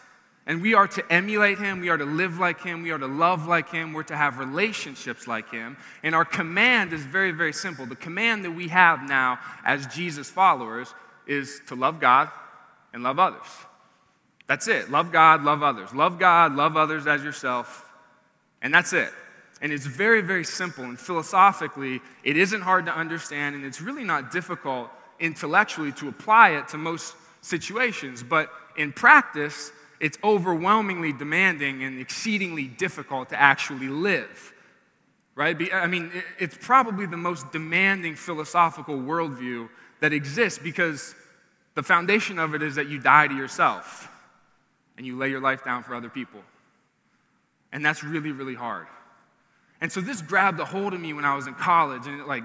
[0.46, 3.08] And we are to emulate him, we are to live like him, we are to
[3.08, 5.78] love like him, we're to have relationships like him.
[6.04, 7.86] And our command is very, very simple.
[7.86, 10.94] The command that we have now as Jesus followers
[11.26, 12.30] is to love God
[12.94, 13.48] and love others.
[14.48, 14.92] That's it.
[14.92, 15.94] Love God, love others.
[15.94, 17.90] Love God, love others as yourself.
[18.62, 19.12] And that's it.
[19.62, 20.84] And it's very, very simple.
[20.84, 26.52] And philosophically, it isn't hard to understand, and it's really not difficult intellectually to apply
[26.52, 28.24] it to most situations.
[28.24, 34.54] But in practice, it's overwhelmingly demanding and exceedingly difficult to actually live.
[35.36, 35.72] Right?
[35.74, 41.14] I mean, it's probably the most demanding philosophical worldview that exists because
[41.76, 44.10] the foundation of it is that you die to yourself
[44.98, 46.42] and you lay your life down for other people.
[47.72, 48.88] And that's really, really hard.
[49.80, 52.28] And so this grabbed a hold of me when I was in college, and it
[52.28, 52.44] like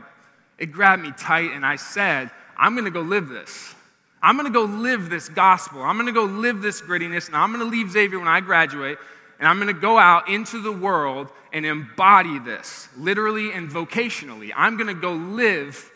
[0.58, 2.30] it grabbed me tight, and I said,
[2.62, 3.74] I'm gonna go live this.
[4.22, 5.82] I'm gonna go live this gospel.
[5.82, 8.98] I'm gonna go live this grittiness, and I'm gonna leave Xavier when I graduate,
[9.40, 14.52] and I'm gonna go out into the world and embody this, literally and vocationally.
[14.54, 15.90] I'm gonna go live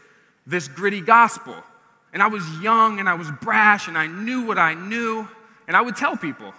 [0.45, 1.55] this gritty gospel.
[2.13, 5.29] And I was young and I was brash and I knew what I knew.
[5.69, 6.53] And I would tell people,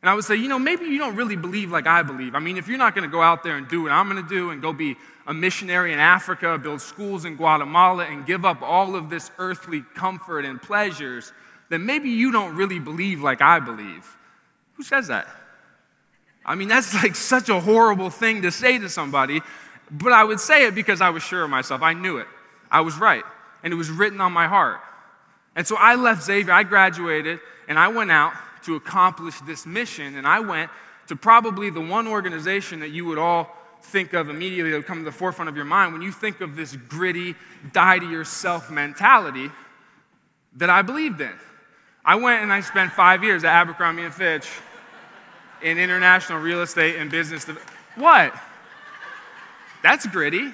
[0.00, 2.34] and I would say, you know, maybe you don't really believe like I believe.
[2.34, 4.22] I mean, if you're not going to go out there and do what I'm going
[4.22, 8.44] to do and go be a missionary in Africa, build schools in Guatemala, and give
[8.44, 11.32] up all of this earthly comfort and pleasures,
[11.68, 14.16] then maybe you don't really believe like I believe.
[14.74, 15.26] Who says that?
[16.46, 19.42] I mean, that's like such a horrible thing to say to somebody,
[19.90, 21.82] but I would say it because I was sure of myself.
[21.82, 22.28] I knew it.
[22.70, 23.24] I was right.
[23.64, 24.80] And it was written on my heart.
[25.56, 28.32] And so I left Xavier, I graduated, and I went out
[28.68, 30.16] to accomplish this mission.
[30.16, 30.70] And I went
[31.08, 34.98] to probably the one organization that you would all think of immediately that would come
[34.98, 37.34] to the forefront of your mind when you think of this gritty,
[37.72, 39.50] die to yourself mentality
[40.56, 41.32] that I believed in.
[42.04, 44.46] I went and I spent five years at Abercrombie and Fitch
[45.62, 47.46] in international real estate and business.
[47.96, 48.34] What?
[49.82, 50.52] That's gritty.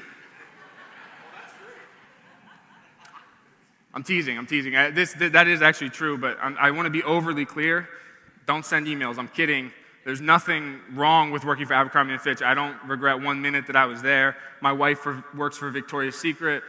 [3.93, 4.73] I'm teasing, I'm teasing.
[4.93, 7.89] This, that is actually true, but I'm, i want to be overly clear.
[8.47, 9.19] Don't send emails.
[9.19, 9.73] I'm kidding.
[10.05, 12.43] There's nothing wrong with working for Abercrombie & Fitch.
[12.43, 14.37] I don't regret one minute that I was there.
[14.61, 16.63] My wife for, works for Victoria's Secret.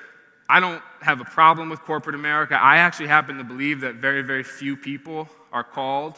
[0.48, 2.56] I don't have a problem with corporate America.
[2.56, 6.18] I actually happen to believe that very, very few people are called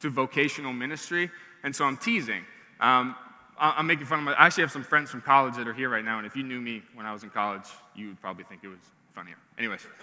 [0.00, 1.30] to vocational ministry,
[1.62, 2.44] and so I'm teasing.
[2.80, 3.16] Um,
[3.58, 4.32] I'm making fun of my.
[4.32, 6.42] I actually have some friends from college that are here right now, and if you
[6.42, 8.80] knew me when I was in college, you would probably think it was
[9.14, 9.36] funnier.
[9.58, 9.86] Anyways.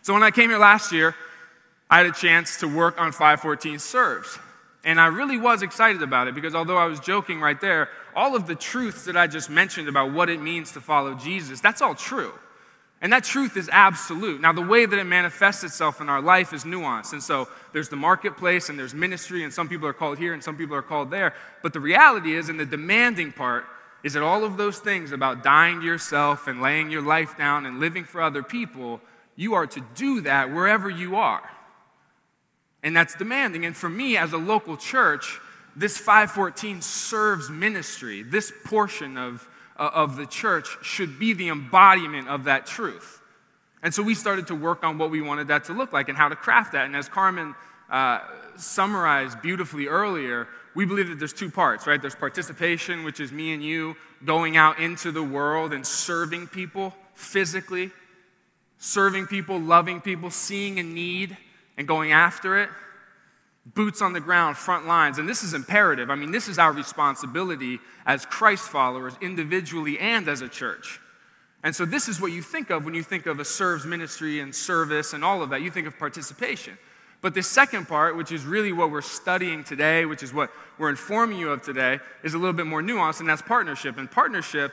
[0.00, 1.14] So when I came here last year,
[1.90, 4.38] I had a chance to work on Five14 serves.
[4.84, 8.36] And I really was excited about it because although I was joking right there, all
[8.36, 11.82] of the truths that I just mentioned about what it means to follow Jesus, that's
[11.82, 12.32] all true.
[13.00, 14.40] And that truth is absolute.
[14.40, 17.12] Now, the way that it manifests itself in our life is nuanced.
[17.12, 20.42] And so there's the marketplace and there's ministry, and some people are called here and
[20.42, 21.34] some people are called there.
[21.62, 23.66] But the reality is, and the demanding part,
[24.02, 27.66] is that all of those things about dying to yourself and laying your life down
[27.66, 29.00] and living for other people,
[29.36, 31.48] you are to do that wherever you are.
[32.82, 33.64] And that's demanding.
[33.64, 35.40] And for me, as a local church,
[35.74, 38.22] this Five14 serves ministry.
[38.22, 43.22] This portion of uh, of the church should be the embodiment of that truth.
[43.82, 46.18] And so we started to work on what we wanted that to look like and
[46.18, 46.86] how to craft that.
[46.86, 47.54] And as Carmen
[47.88, 48.20] uh,
[48.56, 52.00] summarized beautifully earlier, we believe that there's two parts, right?
[52.00, 56.92] There's participation, which is me and you going out into the world and serving people
[57.14, 57.92] physically,
[58.78, 61.36] serving people, loving people, seeing a need
[61.78, 62.68] and going after it
[63.74, 65.18] boots on the ground, front lines.
[65.18, 66.10] And this is imperative.
[66.10, 71.00] I mean, this is our responsibility as Christ followers, individually and as a church.
[71.62, 74.40] And so, this is what you think of when you think of a serves ministry
[74.40, 75.60] and service and all of that.
[75.60, 76.78] You think of participation.
[77.20, 80.90] But the second part, which is really what we're studying today, which is what we're
[80.90, 83.98] informing you of today, is a little bit more nuanced, and that's partnership.
[83.98, 84.72] And partnership,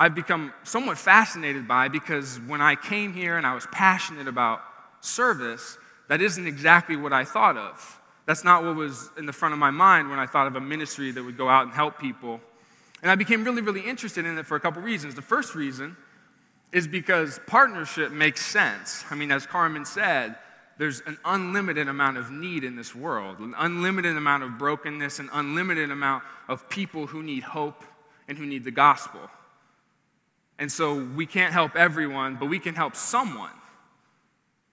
[0.00, 4.62] I've become somewhat fascinated by because when I came here and I was passionate about
[5.00, 5.76] service,
[6.08, 8.00] that isn't exactly what I thought of.
[8.26, 10.60] That's not what was in the front of my mind when I thought of a
[10.60, 12.40] ministry that would go out and help people.
[13.02, 15.14] And I became really, really interested in it for a couple reasons.
[15.14, 15.96] The first reason
[16.72, 19.04] is because partnership makes sense.
[19.10, 20.36] I mean, as Carmen said,
[20.76, 25.28] there's an unlimited amount of need in this world, an unlimited amount of brokenness, an
[25.32, 27.84] unlimited amount of people who need hope
[28.28, 29.20] and who need the gospel.
[30.58, 33.50] And so we can't help everyone, but we can help someone.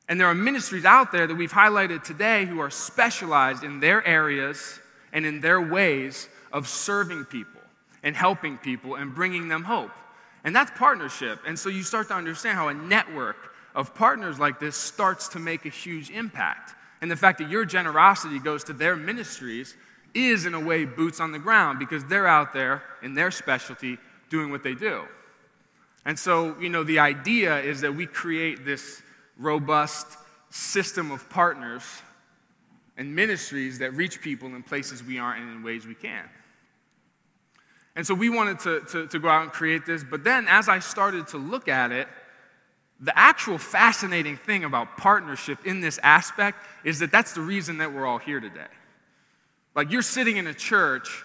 [0.08, 4.06] And there are ministries out there that we've highlighted today who are specialized in their
[4.06, 4.80] areas
[5.12, 7.62] and in their ways of serving people
[8.04, 9.92] and helping people and bringing them hope.
[10.44, 11.40] And that's partnership.
[11.48, 13.38] And so you start to understand how a network
[13.74, 16.76] of partners like this starts to make a huge impact.
[17.02, 19.76] And the fact that your generosity goes to their ministries
[20.14, 23.98] is, in a way, boots on the ground because they're out there in their specialty
[24.30, 25.04] doing what they do.
[26.06, 29.02] And so, you know, the idea is that we create this
[29.38, 30.08] robust
[30.50, 31.84] system of partners
[32.98, 36.24] and ministries that reach people in places we aren't and in ways we can.
[37.96, 40.68] And so we wanted to, to, to, go out and create this, but then as
[40.68, 42.08] I started to look at it,
[43.00, 47.94] the actual fascinating thing about partnership in this aspect is that that's the reason that
[47.94, 48.68] we're all here today.
[49.76, 51.25] Like you're sitting in a church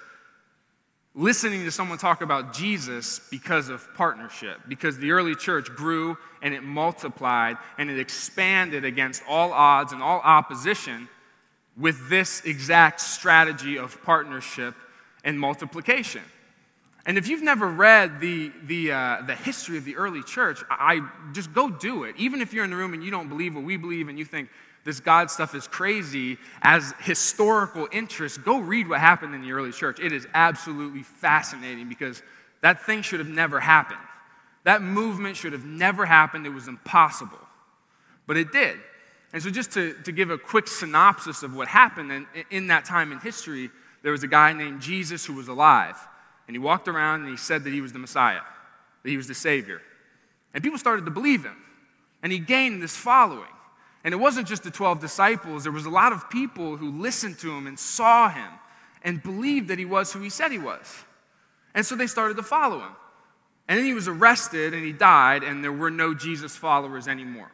[1.15, 6.55] listening to someone talk about Jesus because of partnership, because the early church grew and
[6.55, 11.09] it multiplied and it expanded against all odds and all opposition
[11.77, 14.75] with this exact strategy of partnership
[15.25, 16.23] and multiplication.
[17.07, 20.97] And if you've never read the, the, uh, the history of the early church, I,
[20.97, 22.15] I just go do it.
[22.19, 24.25] Even if you're in the room and you don't believe what we believe and you
[24.25, 24.49] think,
[24.85, 29.73] this God stuff is crazy as historical interest, go read what happened in the early
[29.73, 30.01] church.
[30.01, 32.23] It is absolutely fascinating because
[32.63, 34.01] that thing should have never happened.
[34.65, 36.47] That movement should have never happened.
[36.47, 37.39] It was impossible.
[38.27, 38.79] But it did.
[39.33, 42.85] And so, just to, to give a quick synopsis of what happened in, in that
[42.85, 43.71] time in history,
[44.03, 45.97] there was a guy named Jesus who was alive.
[46.47, 48.41] And he walked around and he said that he was the Messiah,
[49.03, 49.81] that he was the Savior.
[50.53, 51.57] And people started to believe him.
[52.23, 53.49] And he gained this following.
[54.03, 57.39] And it wasn't just the 12 disciples, there was a lot of people who listened
[57.41, 58.49] to him and saw him
[59.03, 61.05] and believed that he was who he said he was.
[61.75, 62.93] And so they started to follow him.
[63.69, 67.53] And then he was arrested and he died, and there were no Jesus followers anymore.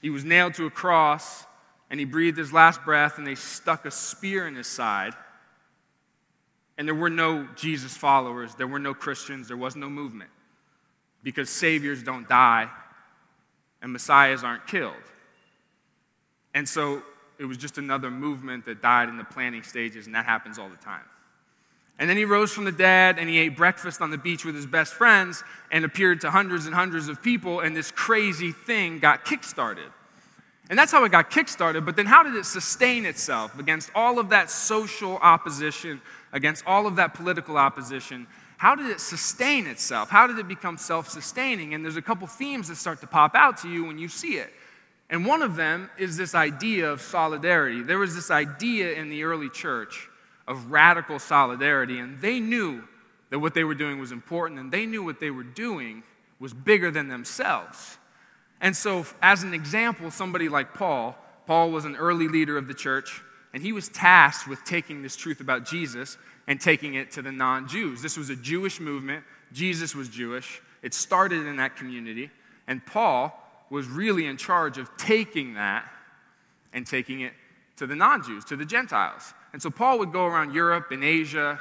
[0.00, 1.46] He was nailed to a cross
[1.90, 5.14] and he breathed his last breath, and they stuck a spear in his side.
[6.76, 10.30] And there were no Jesus followers, there were no Christians, there was no movement
[11.22, 12.68] because saviors don't die
[13.82, 14.94] and messiahs aren't killed.
[16.54, 17.02] And so
[17.38, 20.68] it was just another movement that died in the planning stages, and that happens all
[20.68, 21.04] the time.
[21.98, 24.54] And then he rose from the dead and he ate breakfast on the beach with
[24.54, 28.98] his best friends and appeared to hundreds and hundreds of people, and this crazy thing
[28.98, 29.90] got kickstarted.
[30.70, 34.18] And that's how it got kickstarted, but then how did it sustain itself against all
[34.18, 36.00] of that social opposition,
[36.32, 38.26] against all of that political opposition?
[38.58, 40.10] How did it sustain itself?
[40.10, 41.74] How did it become self sustaining?
[41.74, 44.36] And there's a couple themes that start to pop out to you when you see
[44.36, 44.52] it.
[45.08, 47.82] And one of them is this idea of solidarity.
[47.82, 50.08] There was this idea in the early church
[50.46, 52.82] of radical solidarity, and they knew
[53.30, 56.02] that what they were doing was important, and they knew what they were doing
[56.40, 57.96] was bigger than themselves.
[58.60, 62.74] And so, as an example, somebody like Paul, Paul was an early leader of the
[62.74, 63.22] church,
[63.54, 66.18] and he was tasked with taking this truth about Jesus
[66.48, 68.02] and taking it to the non Jews.
[68.02, 69.22] This was a Jewish movement.
[69.52, 70.60] Jesus was Jewish.
[70.82, 72.30] It started in that community.
[72.66, 73.38] And Paul
[73.70, 75.84] was really in charge of taking that
[76.72, 77.34] and taking it
[77.76, 79.34] to the non Jews, to the Gentiles.
[79.52, 81.60] And so Paul would go around Europe and Asia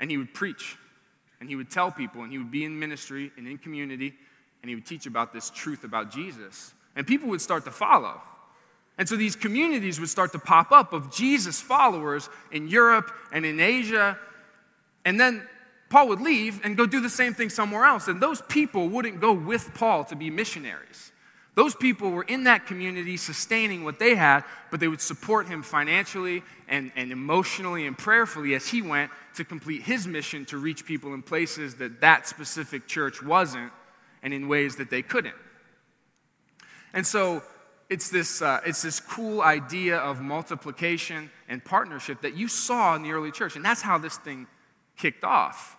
[0.00, 0.76] and he would preach
[1.38, 4.14] and he would tell people and he would be in ministry and in community
[4.62, 6.72] and he would teach about this truth about Jesus.
[6.96, 8.20] And people would start to follow.
[9.00, 13.46] And so these communities would start to pop up of Jesus followers in Europe and
[13.46, 14.18] in Asia.
[15.06, 15.42] And then
[15.88, 18.08] Paul would leave and go do the same thing somewhere else.
[18.08, 21.12] And those people wouldn't go with Paul to be missionaries.
[21.54, 25.62] Those people were in that community sustaining what they had, but they would support him
[25.62, 30.84] financially and, and emotionally and prayerfully as he went to complete his mission to reach
[30.84, 33.72] people in places that that specific church wasn't
[34.22, 35.34] and in ways that they couldn't.
[36.92, 37.42] And so
[37.90, 43.02] it's this, uh, it's this cool idea of multiplication and partnership that you saw in
[43.02, 43.56] the early church.
[43.56, 44.46] And that's how this thing
[44.96, 45.76] kicked off.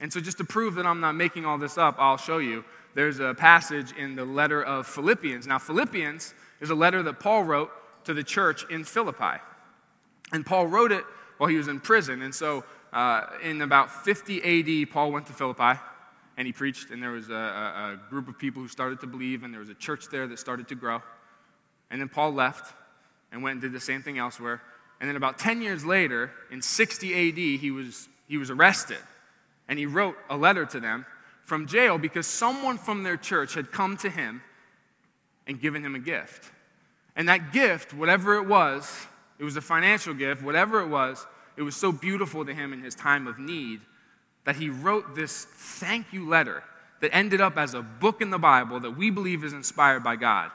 [0.00, 2.64] And so, just to prove that I'm not making all this up, I'll show you.
[2.94, 5.46] There's a passage in the letter of Philippians.
[5.46, 7.70] Now, Philippians is a letter that Paul wrote
[8.04, 9.40] to the church in Philippi.
[10.32, 11.04] And Paul wrote it
[11.38, 12.22] while he was in prison.
[12.22, 15.80] And so, uh, in about 50 AD, Paul went to Philippi
[16.36, 19.06] and he preached, and there was a, a, a group of people who started to
[19.06, 21.00] believe, and there was a church there that started to grow.
[21.94, 22.74] And then Paul left
[23.30, 24.60] and went and did the same thing elsewhere.
[24.98, 28.98] And then about 10 years later, in 60 AD, he was, he was arrested.
[29.68, 31.06] And he wrote a letter to them
[31.44, 34.42] from jail because someone from their church had come to him
[35.46, 36.50] and given him a gift.
[37.14, 39.06] And that gift, whatever it was,
[39.38, 41.24] it was a financial gift, whatever it was,
[41.56, 43.82] it was so beautiful to him in his time of need
[44.46, 46.64] that he wrote this thank you letter
[47.02, 50.16] that ended up as a book in the Bible that we believe is inspired by
[50.16, 50.50] God,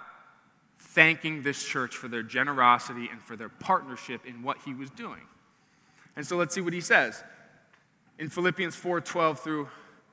[0.89, 5.21] thanking this church for their generosity and for their partnership in what he was doing.
[6.15, 7.23] And so let's see what he says.
[8.17, 9.69] In Philippians 4 12 through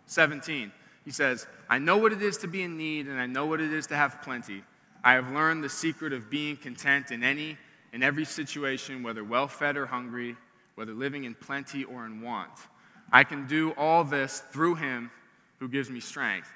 [0.06, 0.70] 17,
[1.04, 3.60] he says, I know what it is to be in need, and I know what
[3.60, 4.62] it is to have plenty.
[5.02, 7.56] I have learned the secret of being content in any
[7.92, 10.36] in every situation, whether well fed or hungry,
[10.74, 12.50] whether living in plenty or in want.
[13.10, 15.10] I can do all this through him
[15.58, 16.50] who gives me strength.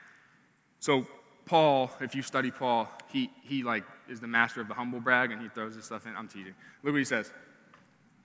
[0.81, 1.07] So,
[1.51, 5.33] Paul, if you study Paul, he, he like is the master of the humble brag
[5.33, 6.15] and he throws this stuff in.
[6.15, 6.55] I'm teasing.
[6.85, 7.33] Look what he says.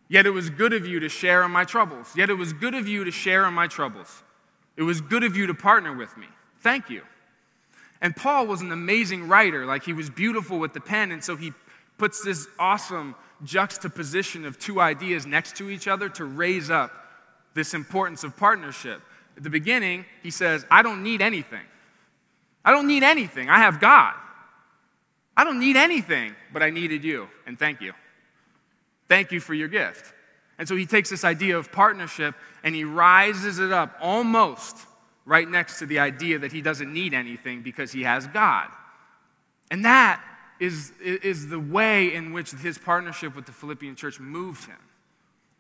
[0.07, 2.15] Yet it was good of you to share in my troubles.
[2.15, 4.21] Yet it was good of you to share in my troubles.
[4.78, 6.28] It was good of you to partner with me.
[6.59, 7.01] Thank you.
[7.99, 9.65] And Paul was an amazing writer.
[9.65, 11.11] Like he was beautiful with the pen.
[11.11, 11.51] And so he
[11.97, 16.91] puts this awesome juxtaposition of two ideas next to each other to raise up
[17.55, 19.01] this importance of partnership.
[19.36, 21.65] At the beginning, he says, I don't need anything.
[22.66, 23.49] I don't need anything.
[23.49, 24.16] I have God.
[25.38, 27.93] I don't need anything, but I needed you, and thank you.
[29.07, 30.13] Thank you for your gift.
[30.57, 34.78] And so he takes this idea of partnership and he rises it up almost
[35.26, 38.70] right next to the idea that he doesn't need anything because he has God.
[39.70, 40.24] And that
[40.59, 44.78] is, is the way in which his partnership with the Philippian church moved him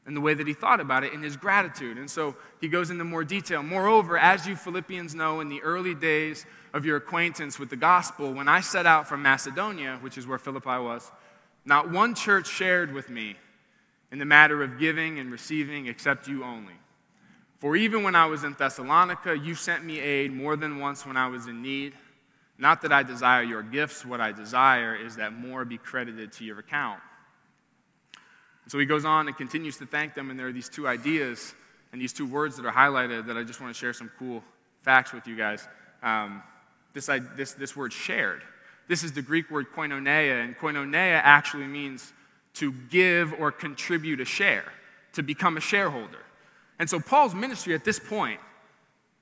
[0.05, 1.97] and the way that he thought about it in his gratitude.
[1.97, 3.63] And so he goes into more detail.
[3.63, 6.45] Moreover, as you Philippians know, in the early days
[6.75, 10.37] of your acquaintance with the gospel, when I set out from Macedonia, which is where
[10.37, 11.09] Philippi was,
[11.63, 13.37] not one church shared with me
[14.11, 16.73] in the matter of giving and receiving except you only.
[17.59, 21.15] For even when I was in Thessalonica, you sent me aid more than once when
[21.15, 21.93] I was in need.
[22.57, 26.43] Not that I desire your gifts, what I desire is that more be credited to
[26.43, 26.99] your account.
[28.67, 31.55] So he goes on and continues to thank them, and there are these two ideas
[31.93, 34.43] and these two words that are highlighted that I just want to share some cool
[34.81, 35.65] facts with you guys.
[36.03, 36.43] Um,
[36.95, 38.41] this, this, this word shared.
[38.87, 42.13] This is the Greek word koinonia, and koinonia actually means
[42.55, 44.71] to give or contribute a share,
[45.13, 46.23] to become a shareholder.
[46.79, 48.39] And so Paul's ministry at this point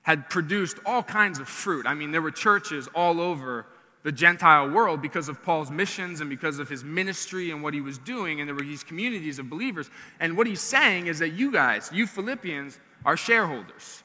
[0.02, 1.86] had produced all kinds of fruit.
[1.86, 3.66] I mean, there were churches all over
[4.04, 7.80] the Gentile world because of Paul's missions and because of his ministry and what he
[7.80, 8.40] was doing.
[8.40, 9.90] And there were these communities of believers.
[10.20, 14.03] And what he's saying is that you guys, you Philippians, are shareholders.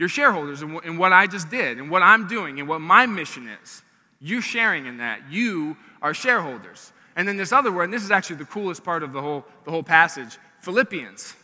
[0.00, 3.50] You're shareholders in what I just did and what I'm doing and what my mission
[3.62, 3.82] is.
[4.18, 5.30] You sharing in that.
[5.30, 6.94] You are shareholders.
[7.16, 9.44] And then this other word, and this is actually the coolest part of the whole,
[9.66, 11.34] the whole passage Philippians.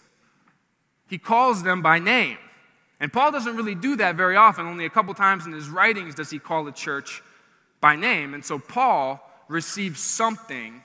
[1.06, 2.38] He calls them by name.
[2.98, 4.64] And Paul doesn't really do that very often.
[4.64, 7.22] Only a couple times in his writings does he call a church
[7.82, 8.32] by name.
[8.32, 10.82] And so Paul received something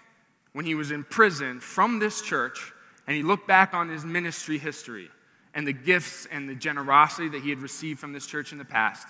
[0.52, 2.74] when he was in prison from this church,
[3.08, 5.10] and he looked back on his ministry history
[5.54, 8.66] and the gifts and the generosity that he had received from this church in the
[8.66, 9.08] past.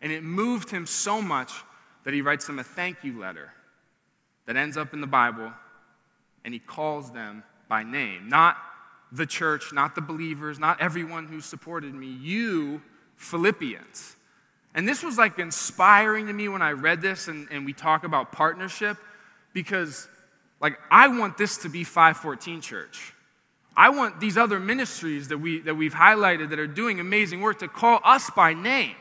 [0.00, 1.52] And it moved him so much
[2.04, 3.52] that he writes them a thank you letter
[4.46, 5.52] that ends up in the Bible,
[6.44, 8.28] and he calls them by name.
[8.28, 8.56] Not
[9.12, 12.82] the church, not the believers, not everyone who supported me, you,
[13.16, 14.16] Philippians.
[14.74, 18.04] And this was like inspiring to me when I read this and, and we talk
[18.04, 18.96] about partnership
[19.52, 20.08] because,
[20.60, 23.12] like, I want this to be Five14 Church.
[23.76, 27.60] I want these other ministries that, we, that we've highlighted that are doing amazing work
[27.60, 28.94] to call us by name.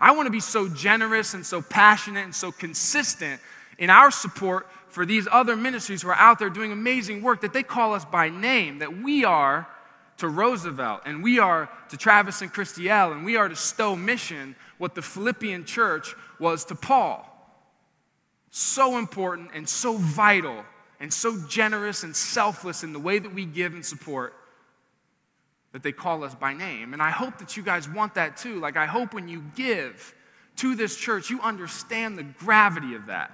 [0.00, 3.40] I want to be so generous and so passionate and so consistent
[3.78, 7.52] in our support for these other ministries who are out there doing amazing work that
[7.52, 9.68] they call us by name, that we are
[10.18, 14.54] to Roosevelt and we are to Travis and Christiel and we are to Stowe Mission
[14.78, 17.26] what the Philippian church was to Paul.
[18.50, 20.64] So important and so vital
[21.00, 24.34] and so generous and selfless in the way that we give and support
[25.72, 26.92] that they call us by name.
[26.92, 28.60] And I hope that you guys want that too.
[28.60, 30.14] Like, I hope when you give
[30.56, 33.30] to this church, you understand the gravity of that.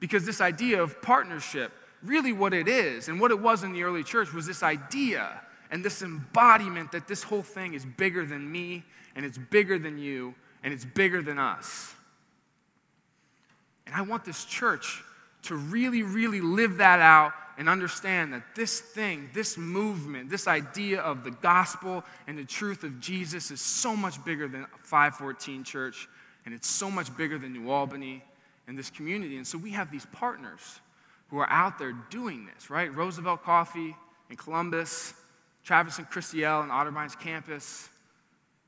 [0.00, 1.72] Because this idea of partnership,
[2.02, 5.40] really what it is, and what it was in the early church, was this idea
[5.70, 8.84] and this embodiment that this whole thing is bigger than me,
[9.16, 11.94] and it's bigger than you, and it's bigger than us.
[13.86, 15.02] And I want this church
[15.44, 21.00] to really, really live that out and understand that this thing, this movement, this idea
[21.00, 26.08] of the gospel and the truth of Jesus is so much bigger than Five14 Church,
[26.44, 28.22] and it's so much bigger than New Albany
[28.66, 29.36] and this community.
[29.36, 30.60] And so we have these partners
[31.28, 32.92] who are out there doing this, right?
[32.94, 33.94] Roosevelt Coffee
[34.30, 35.14] in Columbus,
[35.62, 37.88] Travis and Christiel on Otterbein's campus,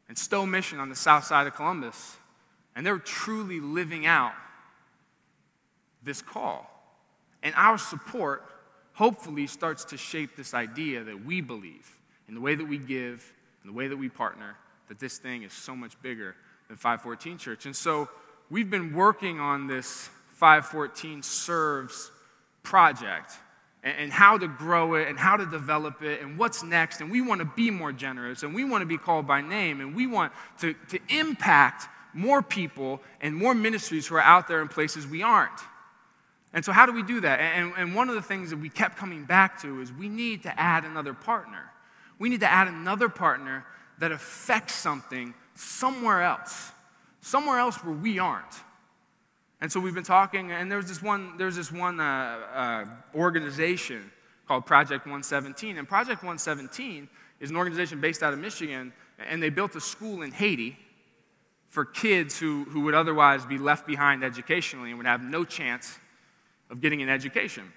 [0.08, 2.16] and Stowe Mission on the south side of Columbus.
[2.76, 4.34] And they're truly living out
[6.06, 6.70] this call.
[7.42, 8.44] And our support
[8.94, 11.98] hopefully starts to shape this idea that we believe
[12.28, 14.56] in the way that we give, in the way that we partner,
[14.88, 16.34] that this thing is so much bigger
[16.68, 17.66] than Five14 Church.
[17.66, 18.08] And so
[18.50, 20.08] we've been working on this
[20.40, 22.10] Five14 Serves
[22.62, 23.32] project
[23.82, 27.00] and, how to grow it and how to develop it and what's next.
[27.00, 29.80] And we want to be more generous and we want to be called by name
[29.80, 34.60] and we want to, to impact more people and more ministries who are out there
[34.62, 35.60] in places we aren't.
[36.56, 37.38] And so, how do we do that?
[37.38, 40.42] And, and one of the things that we kept coming back to is we need
[40.44, 41.70] to add another partner.
[42.18, 43.66] We need to add another partner
[43.98, 46.72] that affects something somewhere else,
[47.20, 48.54] somewhere else where we aren't.
[49.60, 52.04] And so we've been talking, and there's this one, there's this one uh,
[52.54, 52.84] uh,
[53.14, 54.10] organization
[54.48, 55.76] called Project 117.
[55.76, 57.06] And Project 117
[57.38, 60.78] is an organization based out of Michigan, and they built a school in Haiti
[61.68, 65.98] for kids who, who would otherwise be left behind educationally and would have no chance
[66.70, 67.72] of getting an education.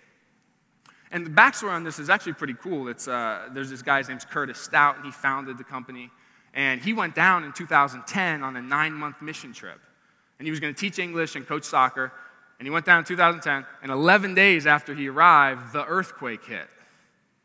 [1.12, 2.88] And the backstory on this is actually pretty cool.
[2.88, 6.12] It's, uh, there's this guy, his name's Curtis Stout, and he founded the company.
[6.54, 9.80] And he went down in 2010 on a nine month mission trip
[10.40, 12.12] and he was going to teach English and coach soccer.
[12.58, 16.68] And he went down in 2010, and 11 days after he arrived, the earthquake hit.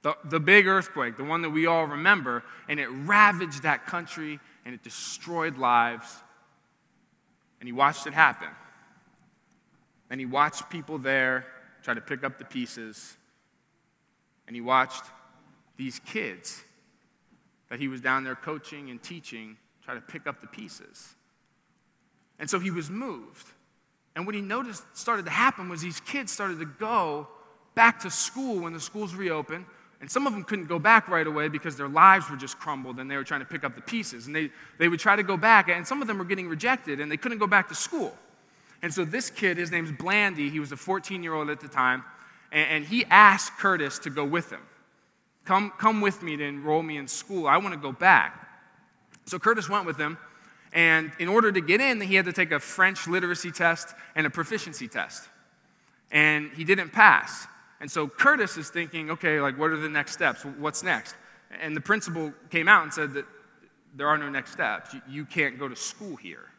[0.03, 4.41] The, the big earthquake, the one that we all remember, and it ravaged that country
[4.65, 6.17] and it destroyed lives.
[7.61, 8.49] And he watched it happen.
[10.15, 11.45] And he watched people there
[11.83, 13.17] try to pick up the pieces.
[14.47, 15.03] And he watched
[15.77, 16.63] these kids
[17.69, 21.17] that he was down there coaching and teaching try to pick up the pieces.
[22.39, 23.49] And so he was moved.
[24.15, 27.27] And what he noticed started to happen was these kids started to go
[27.75, 29.67] back to school when the schools reopened.
[30.01, 33.01] And some of them couldn't go back right away because their lives were just crumbled
[33.01, 34.29] and they were trying to pick up the pieces.
[34.29, 37.01] And they, they would try to go back, and some of them were getting rejected
[37.01, 38.17] and they couldn't go back to school.
[38.85, 41.69] And so this kid, his name's Blandy, he was a 14 year old at the
[41.69, 42.05] time,
[42.53, 44.61] and, and he asked Curtis to go with him.
[45.47, 47.47] Come, come with me to enroll me in school.
[47.47, 48.47] I want to go back.
[49.25, 50.19] So Curtis went with him.
[50.75, 54.27] And in order to get in, he had to take a French literacy test and
[54.27, 55.31] a proficiency test.
[56.11, 57.47] And he didn't pass.
[57.81, 60.45] And so Curtis is thinking, okay, like, what are the next steps?
[60.45, 61.15] What's next?
[61.59, 63.25] And the principal came out and said that
[63.97, 64.95] there are no next steps.
[65.09, 66.51] You, can't go to school here.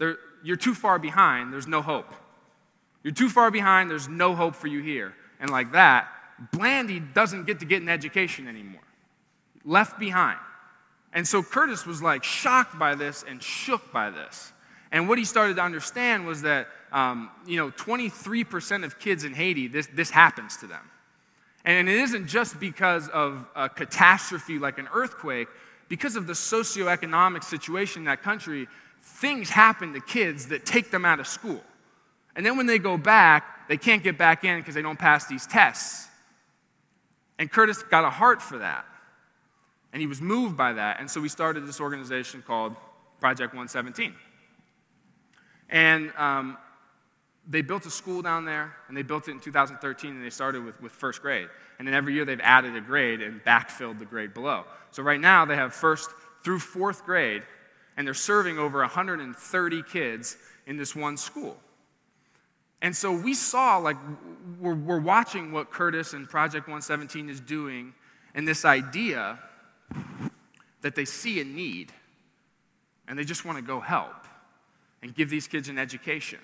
[0.00, 1.52] There, you're too far behind.
[1.52, 2.12] There's no hope.
[3.04, 3.90] You're too far behind.
[3.90, 5.14] There's no hope for you here.
[5.38, 6.08] And like that,
[6.52, 8.80] Blandy doesn't get to get an education anymore.
[9.62, 10.38] Left behind.
[11.12, 14.52] And so Curtis was like shocked by this and shook by this.
[14.90, 19.34] And what he started to understand was that, um, you know, 23% of kids in
[19.34, 20.90] Haiti, this, this happens to them.
[21.64, 25.48] And it isn't just because of a catastrophe like an earthquake,
[25.88, 28.66] because of the socioeconomic situation in that country,
[29.00, 31.62] things happen to kids that take them out of school.
[32.36, 35.26] And then when they go back, they can't get back in because they don't pass
[35.26, 36.08] these tests.
[37.38, 38.84] And Curtis got a heart for that.
[39.92, 41.00] And he was moved by that.
[41.00, 42.76] And so we started this organization called
[43.18, 44.14] Project 117.
[45.68, 46.58] And um,
[47.48, 50.64] they built a school down there, and they built it in 2013, and they started
[50.64, 51.48] with, with first grade.
[51.78, 54.64] And then every year they've added a grade and backfilled the grade below.
[54.90, 56.10] So right now they have first
[56.44, 57.42] through fourth grade,
[58.00, 61.58] and they're serving over 130 kids in this one school.
[62.80, 63.98] And so we saw, like,
[64.58, 67.92] we're, we're watching what Curtis and Project 117 is doing,
[68.34, 69.38] and this idea
[70.80, 71.92] that they see a need,
[73.06, 74.24] and they just want to go help
[75.02, 76.38] and give these kids an education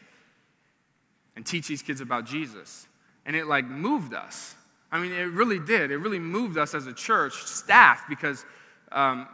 [1.37, 2.87] and teach these kids about Jesus.
[3.25, 4.57] And it, like, moved us.
[4.93, 5.91] I mean, it really did.
[5.91, 8.45] It really moved us as a church staff because,
[8.93, 9.27] um,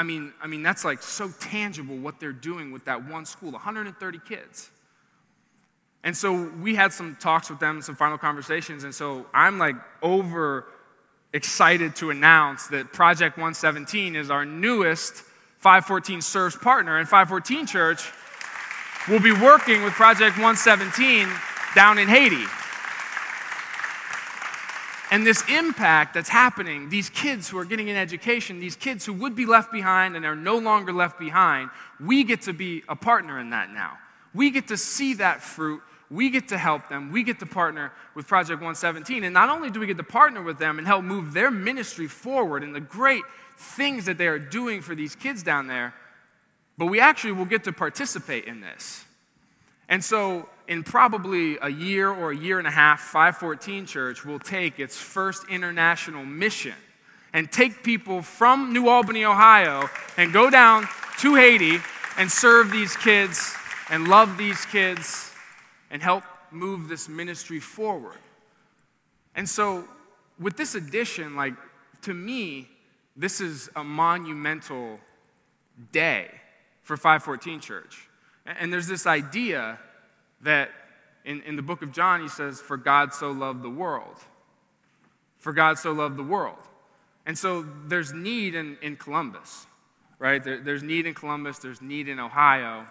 [0.00, 3.52] I mean, I mean, that's like so tangible what they're doing with that one school,
[3.52, 4.70] 130 kids.
[6.02, 9.76] And so we had some talks with them, some final conversations, and so I'm like
[10.00, 10.64] over
[11.34, 15.22] excited to announce that Project 117 is our newest
[15.62, 18.10] Five14 Serves partner, and Five14 Church
[19.06, 21.28] will be working with Project 117
[21.74, 22.46] down in Haiti.
[25.10, 29.12] And this impact that's happening, these kids who are getting an education, these kids who
[29.14, 32.94] would be left behind and are no longer left behind, we get to be a
[32.94, 33.98] partner in that now.
[34.32, 35.82] We get to see that fruit.
[36.10, 37.10] We get to help them.
[37.10, 39.24] We get to partner with Project 117.
[39.24, 42.06] And not only do we get to partner with them and help move their ministry
[42.06, 43.22] forward and the great
[43.56, 45.92] things that they are doing for these kids down there,
[46.78, 49.04] but we actually will get to participate in this.
[49.88, 54.38] And so in probably a year or a year and a half, Five14 Church will
[54.38, 56.76] take its first international mission
[57.32, 60.86] and take people from New Albany, Ohio, and go down
[61.18, 61.78] to Haiti
[62.16, 63.52] and serve these kids
[63.90, 65.32] and love these kids
[65.90, 68.18] and help move this ministry forward.
[69.34, 69.84] And so,
[70.38, 71.54] with this addition, like,
[72.02, 72.68] to me,
[73.16, 75.00] this is a monumental
[75.90, 76.30] day
[76.82, 78.08] for Five14 Church.
[78.46, 79.80] And there's this idea
[80.42, 80.70] that
[81.24, 84.16] in, in the book of John, he says, For God so loved the world.
[85.38, 86.58] For God so loved the world.
[87.26, 89.66] And so there's need in, in Columbus,
[90.18, 90.42] right?
[90.42, 92.86] There, there's need in Columbus, there's need in Ohio.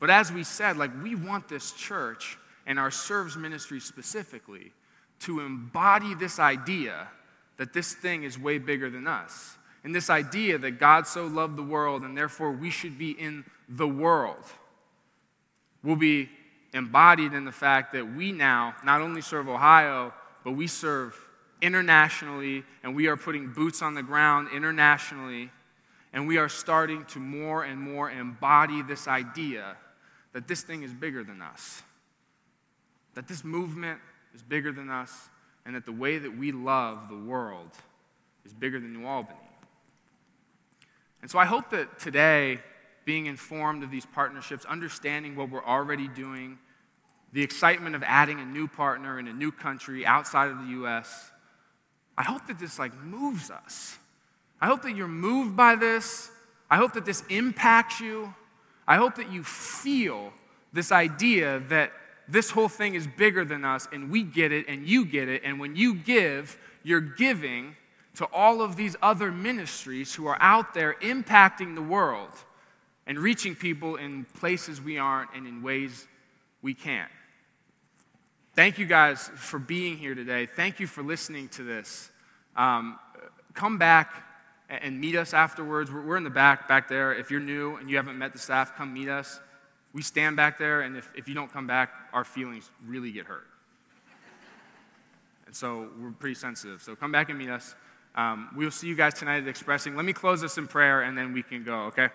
[0.00, 4.72] But as we said, like we want this church and our serves ministry specifically
[5.20, 7.08] to embody this idea
[7.56, 9.56] that this thing is way bigger than us.
[9.84, 13.44] And this idea that God so loved the world and therefore we should be in
[13.68, 14.44] the world
[15.82, 16.28] will be
[16.72, 20.12] embodied in the fact that we now not only serve Ohio,
[20.44, 21.16] but we serve
[21.60, 25.50] internationally, and we are putting boots on the ground internationally,
[26.12, 29.76] and we are starting to more and more embody this idea
[30.32, 31.82] that this thing is bigger than us,
[33.14, 33.98] that this movement
[34.34, 35.28] is bigger than us,
[35.66, 37.70] and that the way that we love the world
[38.44, 39.38] is bigger than New Albany.
[41.20, 42.60] And so I hope that today,
[43.08, 46.58] being informed of these partnerships, understanding what we're already doing,
[47.32, 51.30] the excitement of adding a new partner in a new country outside of the US,
[52.18, 53.96] I hope that this like moves us.
[54.60, 56.30] I hope that you're moved by this.
[56.70, 58.34] I hope that this impacts you.
[58.86, 60.30] I hope that you feel
[60.74, 61.92] this idea that
[62.28, 65.40] this whole thing is bigger than us and we get it and you get it.
[65.46, 67.74] And when you give, you're giving
[68.16, 72.44] to all of these other ministries who are out there impacting the world
[73.08, 76.06] and reaching people in places we aren't and in ways
[76.62, 77.10] we can't.
[78.54, 80.44] Thank you guys for being here today.
[80.46, 82.10] Thank you for listening to this.
[82.54, 82.98] Um,
[83.54, 84.24] come back
[84.68, 85.90] and meet us afterwards.
[85.90, 87.14] We're in the back, back there.
[87.14, 89.40] If you're new and you haven't met the staff, come meet us.
[89.94, 93.24] We stand back there, and if, if you don't come back, our feelings really get
[93.24, 93.46] hurt.
[95.46, 96.82] And so we're pretty sensitive.
[96.82, 97.74] So come back and meet us.
[98.14, 99.96] Um, we'll see you guys tonight at Expressing.
[99.96, 102.08] Let me close this in prayer, and then we can go, okay?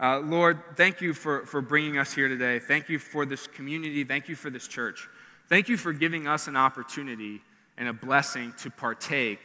[0.00, 2.58] Uh, Lord, thank you for, for bringing us here today.
[2.58, 4.02] Thank you for this community.
[4.02, 5.06] Thank you for this church.
[5.50, 7.42] Thank you for giving us an opportunity
[7.76, 9.40] and a blessing to partake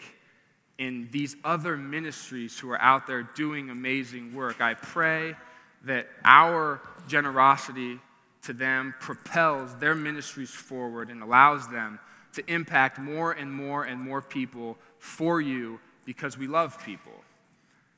[0.78, 4.62] in these other ministries who are out there doing amazing work.
[4.62, 5.36] I pray
[5.84, 8.00] that our generosity
[8.44, 12.00] to them propels their ministries forward and allows them
[12.32, 17.12] to impact more and more and more people for you because we love people.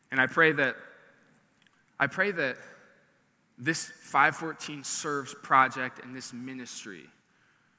[0.09, 0.75] And I pray that
[1.99, 2.57] I pray that
[3.57, 7.05] this Five14 serves project and this ministry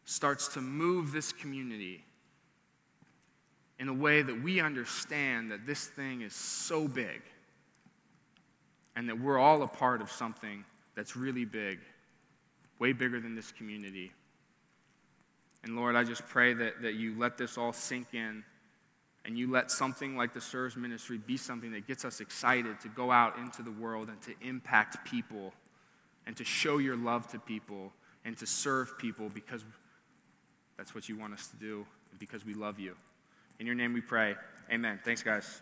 [0.05, 2.05] starts to move this community
[3.79, 7.23] in a way that we understand that this thing is so big
[8.97, 10.65] and that we're all a part of something
[10.97, 11.79] that's really big,
[12.81, 14.11] way bigger than this community.
[15.63, 18.43] And Lord, I just pray that, that you let this all sink in
[19.29, 22.89] and you let something like the Serves Ministry be something that gets us excited to
[22.89, 25.53] go out into the world and to impact people
[26.27, 27.93] and to show your love to people
[28.25, 29.67] and to serve people because
[30.79, 31.87] that's what you want us to do
[32.19, 32.97] because we love you.
[33.61, 34.35] In your name we pray.
[34.73, 34.99] Amen.
[35.05, 35.61] Thanks, guys.